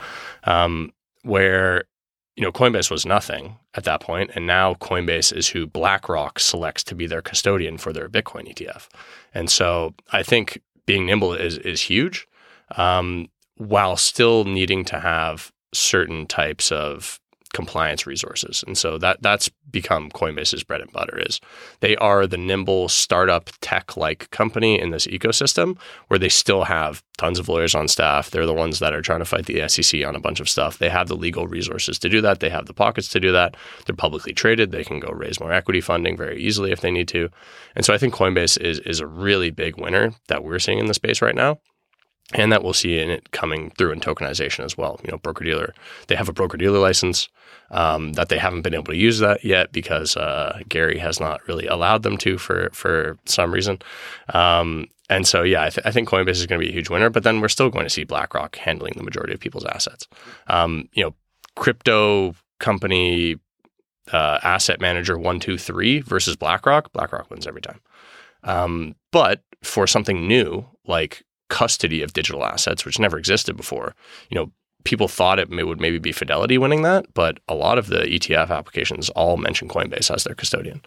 um, 0.44 0.92
where, 1.22 1.84
you 2.36 2.44
know, 2.44 2.52
Coinbase 2.52 2.90
was 2.90 3.04
nothing 3.04 3.56
at 3.74 3.84
that 3.84 4.00
point, 4.00 4.30
And 4.34 4.46
now 4.46 4.74
Coinbase 4.74 5.32
is 5.36 5.48
who 5.48 5.66
BlackRock 5.66 6.38
selects 6.40 6.82
to 6.84 6.94
be 6.94 7.06
their 7.06 7.22
custodian 7.22 7.78
for 7.78 7.92
their 7.92 8.08
Bitcoin 8.08 8.52
ETF. 8.52 8.88
And 9.34 9.50
so 9.50 9.94
I 10.12 10.22
think 10.22 10.60
being 10.86 11.06
nimble 11.06 11.34
is, 11.34 11.58
is 11.58 11.82
huge, 11.82 12.26
um, 12.76 13.28
while 13.56 13.96
still 13.96 14.44
needing 14.44 14.84
to 14.86 14.98
have 14.98 15.52
certain 15.72 16.26
types 16.26 16.72
of 16.72 17.20
compliance 17.60 18.06
resources. 18.06 18.64
And 18.66 18.78
so 18.78 18.96
that 18.98 19.20
that's 19.20 19.50
become 19.70 20.10
Coinbase's 20.10 20.64
bread 20.64 20.80
and 20.80 20.90
butter 20.92 21.18
is 21.18 21.40
they 21.80 21.94
are 21.96 22.26
the 22.26 22.38
nimble 22.38 22.88
startup 22.88 23.50
tech 23.60 23.98
like 23.98 24.30
company 24.30 24.80
in 24.80 24.90
this 24.90 25.06
ecosystem 25.06 25.76
where 26.08 26.18
they 26.18 26.30
still 26.30 26.64
have 26.64 27.02
tons 27.18 27.38
of 27.38 27.50
lawyers 27.50 27.74
on 27.74 27.86
staff. 27.86 28.30
They're 28.30 28.46
the 28.46 28.54
ones 28.54 28.78
that 28.78 28.94
are 28.94 29.02
trying 29.02 29.18
to 29.18 29.26
fight 29.26 29.44
the 29.44 29.68
SEC 29.68 30.02
on 30.06 30.16
a 30.16 30.20
bunch 30.20 30.40
of 30.40 30.48
stuff. 30.48 30.78
They 30.78 30.88
have 30.88 31.08
the 31.08 31.16
legal 31.16 31.46
resources 31.46 31.98
to 31.98 32.08
do 32.08 32.22
that. 32.22 32.40
They 32.40 32.48
have 32.48 32.64
the 32.64 32.74
pockets 32.74 33.08
to 33.08 33.20
do 33.20 33.30
that. 33.32 33.56
They're 33.84 33.94
publicly 33.94 34.32
traded. 34.32 34.72
They 34.72 34.84
can 34.84 35.00
go 35.00 35.10
raise 35.10 35.38
more 35.38 35.52
equity 35.52 35.82
funding 35.82 36.16
very 36.16 36.40
easily 36.40 36.72
if 36.72 36.80
they 36.80 36.90
need 36.90 37.08
to. 37.08 37.28
And 37.76 37.84
so 37.84 37.92
I 37.92 37.98
think 37.98 38.14
Coinbase 38.14 38.58
is 38.58 38.78
is 38.80 39.00
a 39.00 39.06
really 39.06 39.50
big 39.50 39.76
winner 39.76 40.14
that 40.28 40.42
we're 40.44 40.58
seeing 40.58 40.78
in 40.78 40.86
the 40.86 40.94
space 40.94 41.20
right 41.20 41.34
now 41.34 41.58
and 42.34 42.52
that 42.52 42.62
we'll 42.62 42.72
see 42.72 42.98
in 42.98 43.10
it 43.10 43.30
coming 43.32 43.70
through 43.70 43.92
in 43.92 44.00
tokenization 44.00 44.64
as 44.64 44.76
well. 44.76 45.00
You 45.04 45.10
know, 45.10 45.18
broker 45.18 45.44
dealer, 45.44 45.74
they 46.06 46.16
have 46.16 46.28
a 46.28 46.32
broker 46.32 46.56
dealer 46.56 46.78
license 46.78 47.28
um, 47.70 48.12
that 48.14 48.28
they 48.28 48.38
haven't 48.38 48.62
been 48.62 48.74
able 48.74 48.84
to 48.84 48.96
use 48.96 49.18
that 49.18 49.44
yet 49.44 49.72
because 49.72 50.16
uh, 50.16 50.60
Gary 50.68 50.98
has 50.98 51.20
not 51.20 51.46
really 51.48 51.66
allowed 51.66 52.02
them 52.02 52.16
to 52.18 52.38
for 52.38 52.70
for 52.72 53.18
some 53.24 53.52
reason. 53.52 53.78
Um, 54.32 54.86
and 55.08 55.26
so, 55.26 55.42
yeah, 55.42 55.64
I, 55.64 55.70
th- 55.70 55.84
I, 55.84 55.90
think 55.90 56.08
Coinbase 56.08 56.30
is 56.30 56.46
going 56.46 56.60
to 56.60 56.64
be 56.64 56.70
a 56.70 56.74
huge 56.74 56.88
winner. 56.88 57.10
But 57.10 57.24
then 57.24 57.40
we're 57.40 57.48
still 57.48 57.68
going 57.68 57.84
to 57.84 57.90
see 57.90 58.04
BlackRock 58.04 58.54
handling 58.54 58.94
the 58.96 59.02
majority 59.02 59.34
of 59.34 59.40
people's 59.40 59.64
assets. 59.64 60.06
Um, 60.46 60.88
you 60.92 61.02
know, 61.02 61.14
crypto 61.56 62.36
company 62.60 63.36
uh, 64.12 64.38
asset 64.42 64.80
manager 64.80 65.18
one 65.18 65.40
two 65.40 65.58
three 65.58 66.00
versus 66.00 66.36
BlackRock. 66.36 66.92
BlackRock 66.92 67.28
wins 67.28 67.46
every 67.46 67.60
time. 67.60 67.80
Um, 68.44 68.94
but 69.10 69.42
for 69.62 69.86
something 69.86 70.26
new 70.26 70.64
like 70.86 71.24
custody 71.50 72.02
of 72.02 72.14
digital 72.14 72.44
assets, 72.44 72.86
which 72.86 72.98
never 72.98 73.18
existed 73.18 73.56
before. 73.56 73.94
You 74.30 74.36
know, 74.36 74.52
people 74.84 75.08
thought 75.08 75.38
it 75.38 75.50
would 75.50 75.80
maybe 75.80 75.98
be 75.98 76.12
Fidelity 76.12 76.56
winning 76.56 76.82
that, 76.82 77.12
but 77.12 77.38
a 77.48 77.54
lot 77.54 77.76
of 77.76 77.88
the 77.88 78.00
ETF 78.00 78.50
applications 78.50 79.10
all 79.10 79.36
mention 79.36 79.68
Coinbase 79.68 80.10
as 80.10 80.24
their 80.24 80.34
custodian. 80.34 80.80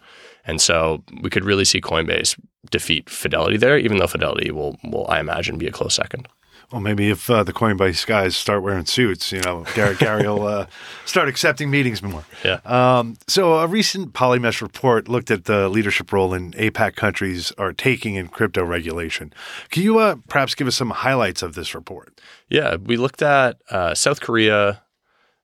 And 0.44 0.60
so 0.60 1.04
we 1.22 1.30
could 1.30 1.44
really 1.44 1.64
see 1.64 1.80
Coinbase 1.80 2.38
defeat 2.70 3.08
Fidelity 3.08 3.56
there, 3.56 3.78
even 3.78 3.98
though 3.98 4.08
Fidelity 4.08 4.50
will, 4.50 4.76
will 4.82 5.06
I 5.08 5.20
imagine, 5.20 5.58
be 5.58 5.68
a 5.68 5.72
close 5.72 5.94
second. 5.94 6.26
Well, 6.72 6.80
maybe 6.80 7.10
if 7.10 7.28
uh, 7.30 7.44
the 7.44 7.52
Coinbase 7.52 8.06
guys 8.06 8.36
start 8.36 8.62
wearing 8.62 8.86
suits, 8.86 9.30
you 9.32 9.40
know, 9.40 9.64
Gary, 9.74 9.96
Gary 9.98 10.26
will 10.26 10.46
uh, 10.46 10.66
start 11.04 11.28
accepting 11.28 11.70
meetings 11.70 12.02
more. 12.02 12.24
Yeah. 12.44 12.60
Um, 12.64 13.16
so, 13.28 13.58
a 13.58 13.66
recent 13.66 14.12
Polymesh 14.12 14.60
report 14.60 15.08
looked 15.08 15.30
at 15.30 15.44
the 15.44 15.68
leadership 15.68 16.12
role 16.12 16.34
in 16.34 16.52
APAC 16.52 16.96
countries 16.96 17.52
are 17.58 17.72
taking 17.72 18.14
in 18.14 18.28
crypto 18.28 18.64
regulation. 18.64 19.32
Can 19.70 19.82
you 19.82 19.98
uh, 19.98 20.16
perhaps 20.28 20.54
give 20.54 20.66
us 20.66 20.76
some 20.76 20.90
highlights 20.90 21.42
of 21.42 21.54
this 21.54 21.74
report? 21.74 22.20
Yeah, 22.48 22.76
we 22.76 22.96
looked 22.96 23.22
at 23.22 23.58
uh, 23.70 23.94
South 23.94 24.20
Korea, 24.20 24.82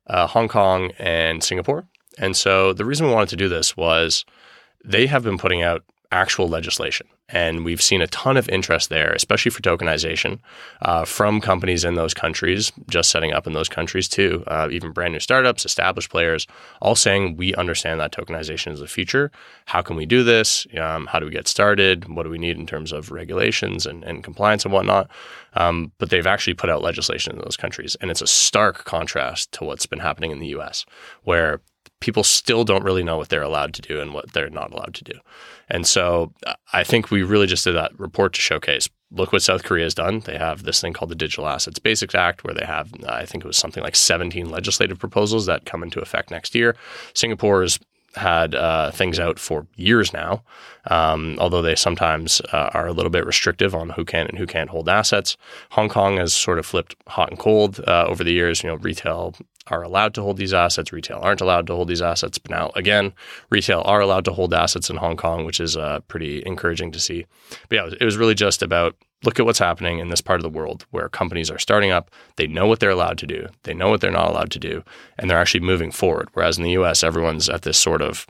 uh, 0.06 0.26
Hong 0.26 0.48
Kong, 0.48 0.92
and 0.98 1.42
Singapore. 1.42 1.86
And 2.18 2.36
so 2.36 2.72
the 2.72 2.84
reason 2.84 3.06
we 3.06 3.12
wanted 3.12 3.30
to 3.30 3.36
do 3.36 3.48
this 3.48 3.76
was 3.76 4.24
they 4.84 5.06
have 5.06 5.22
been 5.22 5.38
putting 5.38 5.62
out 5.62 5.84
actual 6.12 6.48
legislation. 6.48 7.06
And 7.32 7.64
we've 7.64 7.82
seen 7.82 8.02
a 8.02 8.06
ton 8.08 8.36
of 8.36 8.48
interest 8.48 8.90
there, 8.90 9.12
especially 9.12 9.50
for 9.50 9.62
tokenization 9.62 10.40
uh, 10.82 11.04
from 11.04 11.40
companies 11.40 11.84
in 11.84 11.94
those 11.94 12.14
countries, 12.14 12.72
just 12.88 13.10
setting 13.10 13.32
up 13.32 13.46
in 13.46 13.52
those 13.52 13.68
countries 13.68 14.08
too, 14.08 14.44
uh, 14.46 14.68
even 14.70 14.92
brand 14.92 15.12
new 15.12 15.20
startups, 15.20 15.64
established 15.64 16.10
players, 16.10 16.46
all 16.80 16.94
saying, 16.94 17.36
we 17.36 17.54
understand 17.54 18.00
that 18.00 18.12
tokenization 18.12 18.72
is 18.72 18.80
the 18.80 18.86
future. 18.86 19.30
How 19.66 19.82
can 19.82 19.96
we 19.96 20.06
do 20.06 20.24
this? 20.24 20.66
Um, 20.78 21.06
how 21.06 21.18
do 21.20 21.26
we 21.26 21.32
get 21.32 21.46
started? 21.46 22.08
What 22.08 22.24
do 22.24 22.30
we 22.30 22.38
need 22.38 22.56
in 22.58 22.66
terms 22.66 22.92
of 22.92 23.10
regulations 23.10 23.86
and, 23.86 24.02
and 24.04 24.24
compliance 24.24 24.64
and 24.64 24.72
whatnot? 24.72 25.08
Um, 25.54 25.92
but 25.98 26.10
they've 26.10 26.26
actually 26.26 26.54
put 26.54 26.70
out 26.70 26.82
legislation 26.82 27.34
in 27.34 27.42
those 27.42 27.56
countries. 27.56 27.96
And 28.00 28.10
it's 28.10 28.22
a 28.22 28.26
stark 28.26 28.84
contrast 28.84 29.52
to 29.52 29.64
what's 29.64 29.86
been 29.86 29.98
happening 29.98 30.30
in 30.30 30.38
the 30.38 30.48
US, 30.48 30.84
where 31.24 31.60
people 32.00 32.24
still 32.24 32.64
don't 32.64 32.84
really 32.84 33.02
know 33.02 33.16
what 33.16 33.28
they're 33.28 33.42
allowed 33.42 33.74
to 33.74 33.82
do 33.82 34.00
and 34.00 34.14
what 34.14 34.32
they're 34.32 34.50
not 34.50 34.72
allowed 34.72 34.94
to 34.94 35.04
do. 35.04 35.18
And 35.68 35.86
so 35.86 36.32
uh, 36.46 36.54
I 36.72 36.84
think 36.84 37.10
we 37.10 37.22
really 37.22 37.46
just 37.46 37.64
did 37.64 37.74
that 37.74 37.98
report 37.98 38.32
to 38.34 38.40
showcase 38.40 38.88
look 39.12 39.32
what 39.32 39.42
South 39.42 39.64
Korea 39.64 39.84
has 39.84 39.94
done. 39.94 40.20
They 40.20 40.38
have 40.38 40.62
this 40.62 40.80
thing 40.80 40.92
called 40.92 41.10
the 41.10 41.16
Digital 41.16 41.48
Assets 41.48 41.78
Basics 41.78 42.14
Act, 42.14 42.44
where 42.44 42.54
they 42.54 42.64
have, 42.64 42.92
uh, 43.02 43.12
I 43.12 43.26
think 43.26 43.44
it 43.44 43.46
was 43.46 43.58
something 43.58 43.82
like 43.82 43.96
17 43.96 44.48
legislative 44.48 44.98
proposals 44.98 45.46
that 45.46 45.66
come 45.66 45.82
into 45.82 46.00
effect 46.00 46.30
next 46.30 46.54
year. 46.54 46.76
Singapore 47.14 47.62
has 47.62 47.78
had 48.16 48.54
uh, 48.54 48.90
things 48.90 49.18
out 49.18 49.38
for 49.38 49.66
years 49.76 50.12
now, 50.12 50.42
um, 50.90 51.36
although 51.38 51.62
they 51.62 51.76
sometimes 51.76 52.40
uh, 52.52 52.70
are 52.74 52.86
a 52.86 52.92
little 52.92 53.10
bit 53.10 53.26
restrictive 53.26 53.74
on 53.74 53.90
who 53.90 54.04
can 54.04 54.26
and 54.26 54.38
who 54.38 54.46
can't 54.46 54.70
hold 54.70 54.88
assets. 54.88 55.36
Hong 55.70 55.88
Kong 55.88 56.16
has 56.16 56.34
sort 56.34 56.58
of 56.58 56.66
flipped 56.66 56.96
hot 57.06 57.30
and 57.30 57.38
cold 57.38 57.80
uh, 57.86 58.06
over 58.08 58.24
the 58.24 58.32
years. 58.32 58.62
You 58.62 58.70
know, 58.70 58.76
retail 58.76 59.34
are 59.68 59.82
allowed 59.82 60.14
to 60.14 60.22
hold 60.22 60.36
these 60.36 60.54
assets, 60.54 60.92
retail 60.92 61.20
aren't 61.22 61.40
allowed 61.40 61.66
to 61.68 61.74
hold 61.74 61.88
these 61.88 62.02
assets. 62.02 62.38
But 62.38 62.50
now, 62.50 62.72
again, 62.74 63.12
retail 63.50 63.82
are 63.84 64.00
allowed 64.00 64.24
to 64.24 64.32
hold 64.32 64.52
assets 64.52 64.90
in 64.90 64.96
Hong 64.96 65.16
Kong, 65.16 65.44
which 65.44 65.60
is 65.60 65.76
uh, 65.76 66.00
pretty 66.08 66.42
encouraging 66.44 66.90
to 66.92 67.00
see. 67.00 67.26
But 67.68 67.76
yeah, 67.76 67.90
it 68.00 68.04
was 68.04 68.16
really 68.16 68.34
just 68.34 68.62
about 68.62 68.96
look 69.24 69.38
at 69.38 69.46
what's 69.46 69.58
happening 69.58 69.98
in 69.98 70.08
this 70.08 70.20
part 70.20 70.40
of 70.40 70.42
the 70.42 70.58
world 70.58 70.86
where 70.90 71.08
companies 71.08 71.50
are 71.50 71.58
starting 71.58 71.90
up. 71.90 72.10
They 72.36 72.46
know 72.46 72.66
what 72.66 72.80
they're 72.80 72.90
allowed 72.90 73.18
to 73.18 73.26
do, 73.26 73.48
they 73.64 73.74
know 73.74 73.90
what 73.90 74.00
they're 74.00 74.10
not 74.10 74.30
allowed 74.30 74.50
to 74.52 74.58
do, 74.58 74.82
and 75.18 75.28
they're 75.28 75.40
actually 75.40 75.60
moving 75.60 75.90
forward. 75.90 76.28
Whereas 76.32 76.58
in 76.58 76.64
the 76.64 76.72
US, 76.72 77.04
everyone's 77.04 77.48
at 77.48 77.62
this 77.62 77.78
sort 77.78 78.02
of 78.02 78.26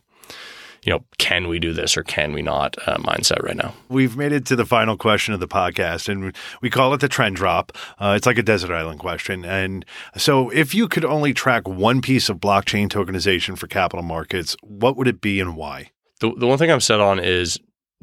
you 0.83 0.93
know, 0.93 1.05
can 1.19 1.49
we 1.49 1.59
do 1.59 1.73
this 1.73 1.97
or 1.97 2.03
can 2.03 2.33
we 2.33 2.43
not 2.43 2.77
uh, 2.87 2.97
mindset 2.99 3.43
right 3.43 3.57
now. 3.57 3.75
We've 3.89 4.17
made 4.17 4.33
it 4.33 4.47
to 4.47 4.57
the 4.57 4.65
final 4.65 4.97
question 4.97 5.35
of 5.35 5.41
the 5.41 5.49
podcast, 5.49 6.09
and 6.09 6.35
we 6.63 6.71
call 6.71 6.95
it 6.95 7.01
the 7.01 7.09
trend 7.09 7.37
drop. 7.37 7.73
Uh, 7.99 8.15
it's 8.17 8.27
like 8.27 8.39
a 8.39 8.43
desert 8.43 8.71
island 8.71 8.99
question. 8.99 9.45
And 9.45 9.85
so, 10.17 10.49
if 10.51 10.75
you 10.75 10.89
could 10.89 11.05
only 11.05 11.35
track 11.35 11.69
one 11.69 12.01
piece 12.01 12.29
of 12.29 12.39
blockchain 12.39 12.89
tokenization 12.89 13.59
for 13.59 13.67
capital 13.67 14.03
markets, 14.03 14.57
what 14.63 14.97
would 14.97 15.09
it 15.09 15.21
be 15.21 15.41
and 15.41 15.57
why? 15.57 15.91
The, 16.21 16.33
the 16.35 16.47
one 16.47 16.59
thing 16.59 16.71
I'm 16.71 16.81
set 16.81 17.01
on 17.01 17.19
is 17.19 17.59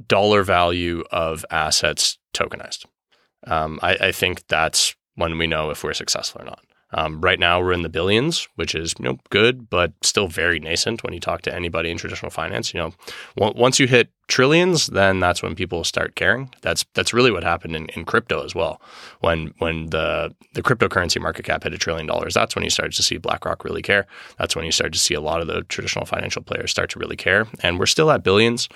dollar 0.08 0.44
value 0.44 1.04
of 1.12 1.44
assets 1.50 2.17
tokenized. 2.34 2.86
Um, 3.46 3.80
I, 3.82 3.96
I 3.96 4.12
think 4.12 4.48
that's 4.48 4.96
when 5.16 5.38
we 5.38 5.48
know 5.48 5.70
if 5.70 5.84
we're 5.84 5.94
successful 5.94 6.42
or 6.42 6.46
not. 6.46 6.64
Um, 6.94 7.20
right 7.20 7.40
now, 7.40 7.60
we're 7.60 7.74
in 7.74 7.82
the 7.82 7.90
billions, 7.90 8.48
which 8.56 8.74
is 8.74 8.96
you 8.98 9.06
know 9.06 9.18
good, 9.30 9.70
but 9.70 9.94
still 10.02 10.28
very 10.28 10.60
nascent. 10.60 11.04
When 11.04 11.14
you 11.14 11.20
talk 11.20 11.42
to 11.44 11.54
anybody 11.54 11.90
in 11.90 11.98
traditional 11.98 12.32
finance, 12.32 12.74
you 12.74 12.80
know, 12.80 12.94
once 13.36 13.80
you 13.80 13.88
hit 13.88 14.10
trillions, 14.28 14.88
then 14.88 15.20
that's 15.20 15.42
when 15.42 15.56
people 15.56 15.84
start 15.84 16.16
caring. 16.16 16.54
That's 16.62 16.86
that's 16.94 17.14
really 17.14 17.32
what 17.32 17.44
happened 17.44 17.76
in, 17.76 17.88
in 17.90 18.06
crypto 18.06 18.44
as 18.44 18.56
well. 18.56 18.82
When 19.20 19.54
when 19.58 19.88
the 19.88 20.34
the 20.54 20.64
cryptocurrency 20.64 21.22
market 21.22 21.44
cap 21.44 21.64
hit 21.64 21.74
a 21.74 21.78
trillion 21.78 22.08
dollars, 22.08 22.34
that's 22.34 22.56
when 22.56 22.64
you 22.64 22.70
started 22.70 22.96
to 22.96 23.04
see 23.04 23.18
BlackRock 23.18 23.66
really 23.66 23.82
care. 23.82 24.08
That's 24.38 24.56
when 24.56 24.66
you 24.66 24.72
started 24.72 24.94
to 24.94 25.00
see 25.00 25.14
a 25.14 25.22
lot 25.22 25.42
of 25.42 25.48
the 25.48 25.64
traditional 25.64 26.06
financial 26.06 26.42
players 26.42 26.72
start 26.72 26.90
to 26.92 27.00
really 27.00 27.18
care. 27.18 27.48
And 27.64 27.80
we're 27.80 27.86
still 27.86 28.12
at 28.12 28.24
billions 28.24 28.70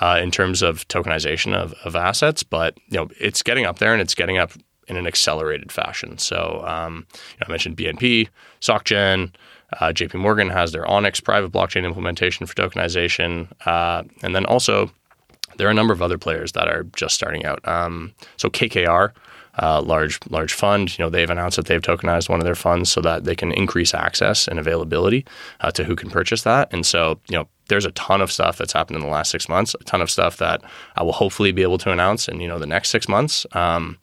uh, 0.00 0.18
in 0.22 0.30
terms 0.30 0.62
of 0.62 0.86
tokenization 0.88 1.54
of, 1.54 1.74
of 1.84 1.96
assets, 1.96 2.42
but 2.42 2.78
you 2.88 2.98
know 2.98 3.08
it's 3.20 3.42
getting 3.42 3.66
up 3.66 3.78
there 3.78 3.92
and 3.92 4.00
it's 4.00 4.14
getting 4.14 4.38
up 4.38 4.52
in 4.88 4.96
an 4.96 5.06
accelerated 5.06 5.70
fashion. 5.70 6.18
So 6.18 6.64
um, 6.66 7.06
you 7.12 7.38
know, 7.40 7.46
I 7.46 7.50
mentioned 7.50 7.76
BNP, 7.76 8.28
SocGen, 8.60 9.32
uh, 9.74 9.86
JP 9.88 10.14
Morgan 10.14 10.48
has 10.48 10.72
their 10.72 10.86
Onyx 10.88 11.20
private 11.20 11.52
blockchain 11.52 11.84
implementation 11.84 12.46
for 12.46 12.54
tokenization. 12.54 13.48
Uh, 13.66 14.04
and 14.22 14.34
then 14.34 14.46
also, 14.46 14.90
there 15.56 15.66
are 15.68 15.70
a 15.70 15.74
number 15.74 15.92
of 15.92 16.00
other 16.00 16.18
players 16.18 16.52
that 16.52 16.68
are 16.68 16.84
just 16.96 17.14
starting 17.14 17.44
out. 17.44 17.66
Um, 17.68 18.14
so 18.36 18.48
KKR, 18.48 19.12
uh, 19.58 19.82
large 19.82 20.18
large 20.28 20.52
fund, 20.52 20.96
you 20.98 21.04
know, 21.04 21.10
they've 21.10 21.30
announced 21.30 21.56
that 21.56 21.66
they've 21.66 21.82
tokenized 21.82 22.28
one 22.28 22.40
of 22.40 22.44
their 22.44 22.54
funds 22.54 22.90
so 22.90 23.00
that 23.00 23.24
they 23.24 23.34
can 23.34 23.52
increase 23.52 23.94
access 23.94 24.48
and 24.48 24.58
availability 24.58 25.24
uh, 25.60 25.70
to 25.70 25.84
who 25.84 25.96
can 25.96 26.10
purchase 26.10 26.42
that. 26.42 26.72
And 26.72 26.84
so, 26.84 27.20
you 27.28 27.36
know, 27.36 27.48
there's 27.68 27.84
a 27.84 27.92
ton 27.92 28.20
of 28.20 28.32
stuff 28.32 28.56
that's 28.58 28.72
happened 28.72 28.96
in 28.96 29.02
the 29.02 29.10
last 29.10 29.30
six 29.30 29.48
months, 29.48 29.74
a 29.78 29.84
ton 29.84 30.00
of 30.00 30.10
stuff 30.10 30.38
that 30.38 30.62
I 30.96 31.02
will 31.02 31.12
hopefully 31.12 31.52
be 31.52 31.62
able 31.62 31.78
to 31.78 31.92
announce 31.92 32.28
in 32.28 32.40
you 32.40 32.48
know 32.48 32.58
the 32.58 32.66
next 32.66 32.88
six 32.90 33.08
months. 33.08 33.46
Um, 33.52 33.98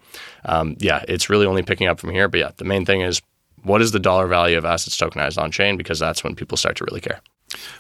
um, 0.46 0.76
yeah, 0.80 1.04
it's 1.08 1.30
really 1.30 1.46
only 1.46 1.64
picking 1.64 1.88
up 1.88 2.00
from 2.00 2.12
here. 2.12 2.28
But 2.28 2.40
yeah, 2.40 2.52
the 2.58 2.66
main 2.66 2.86
thing 2.86 3.02
is 3.02 3.22
what 3.64 3.82
is 3.82 3.92
the 3.92 4.00
dollar 4.00 4.28
value 4.28 4.58
of 4.58 4.66
assets 4.66 4.98
tokenized 4.98 5.42
on 5.42 5.52
chain 5.52 5.76
because 5.78 6.00
that's 6.00 6.24
when 6.24 6.36
people 6.36 6.58
start 6.58 6.78
to 6.78 6.86
really 6.86 7.02
care. 7.02 7.20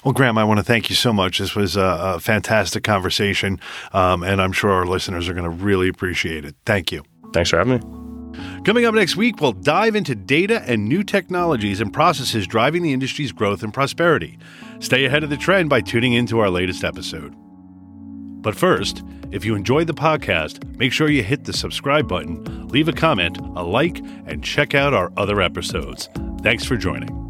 Well, 0.03 0.13
Graeme, 0.13 0.37
I 0.37 0.43
want 0.43 0.59
to 0.59 0.63
thank 0.63 0.89
you 0.89 0.95
so 0.95 1.11
much. 1.11 1.39
This 1.39 1.55
was 1.55 1.75
a, 1.75 1.81
a 2.15 2.19
fantastic 2.19 2.83
conversation, 2.83 3.59
um, 3.93 4.23
and 4.23 4.41
I'm 4.41 4.51
sure 4.51 4.71
our 4.71 4.85
listeners 4.85 5.27
are 5.27 5.33
going 5.33 5.49
to 5.49 5.63
really 5.63 5.89
appreciate 5.89 6.45
it. 6.45 6.55
Thank 6.65 6.91
you. 6.91 7.03
Thanks 7.33 7.49
for 7.49 7.57
having 7.57 7.79
me. 7.79 8.05
Coming 8.63 8.85
up 8.85 8.95
next 8.95 9.15
week, 9.15 9.39
we'll 9.39 9.53
dive 9.53 9.95
into 9.95 10.15
data 10.15 10.63
and 10.67 10.89
new 10.89 11.03
technologies 11.03 11.79
and 11.79 11.93
processes 11.93 12.47
driving 12.47 12.83
the 12.83 12.93
industry's 12.93 13.31
growth 13.31 13.63
and 13.63 13.73
prosperity. 13.73 14.37
Stay 14.79 15.05
ahead 15.05 15.23
of 15.23 15.29
the 15.29 15.37
trend 15.37 15.69
by 15.69 15.81
tuning 15.81 16.13
into 16.13 16.39
our 16.39 16.49
latest 16.49 16.83
episode. 16.83 17.33
But 18.41 18.55
first, 18.55 19.03
if 19.31 19.43
you 19.45 19.55
enjoyed 19.55 19.87
the 19.87 19.93
podcast, 19.93 20.77
make 20.77 20.91
sure 20.91 21.09
you 21.09 21.23
hit 21.23 21.45
the 21.45 21.53
subscribe 21.53 22.07
button, 22.07 22.67
leave 22.67 22.87
a 22.87 22.93
comment, 22.93 23.37
a 23.37 23.63
like, 23.63 23.99
and 24.25 24.43
check 24.43 24.75
out 24.75 24.93
our 24.93 25.11
other 25.17 25.41
episodes. 25.41 26.09
Thanks 26.41 26.63
for 26.65 26.77
joining. 26.77 27.24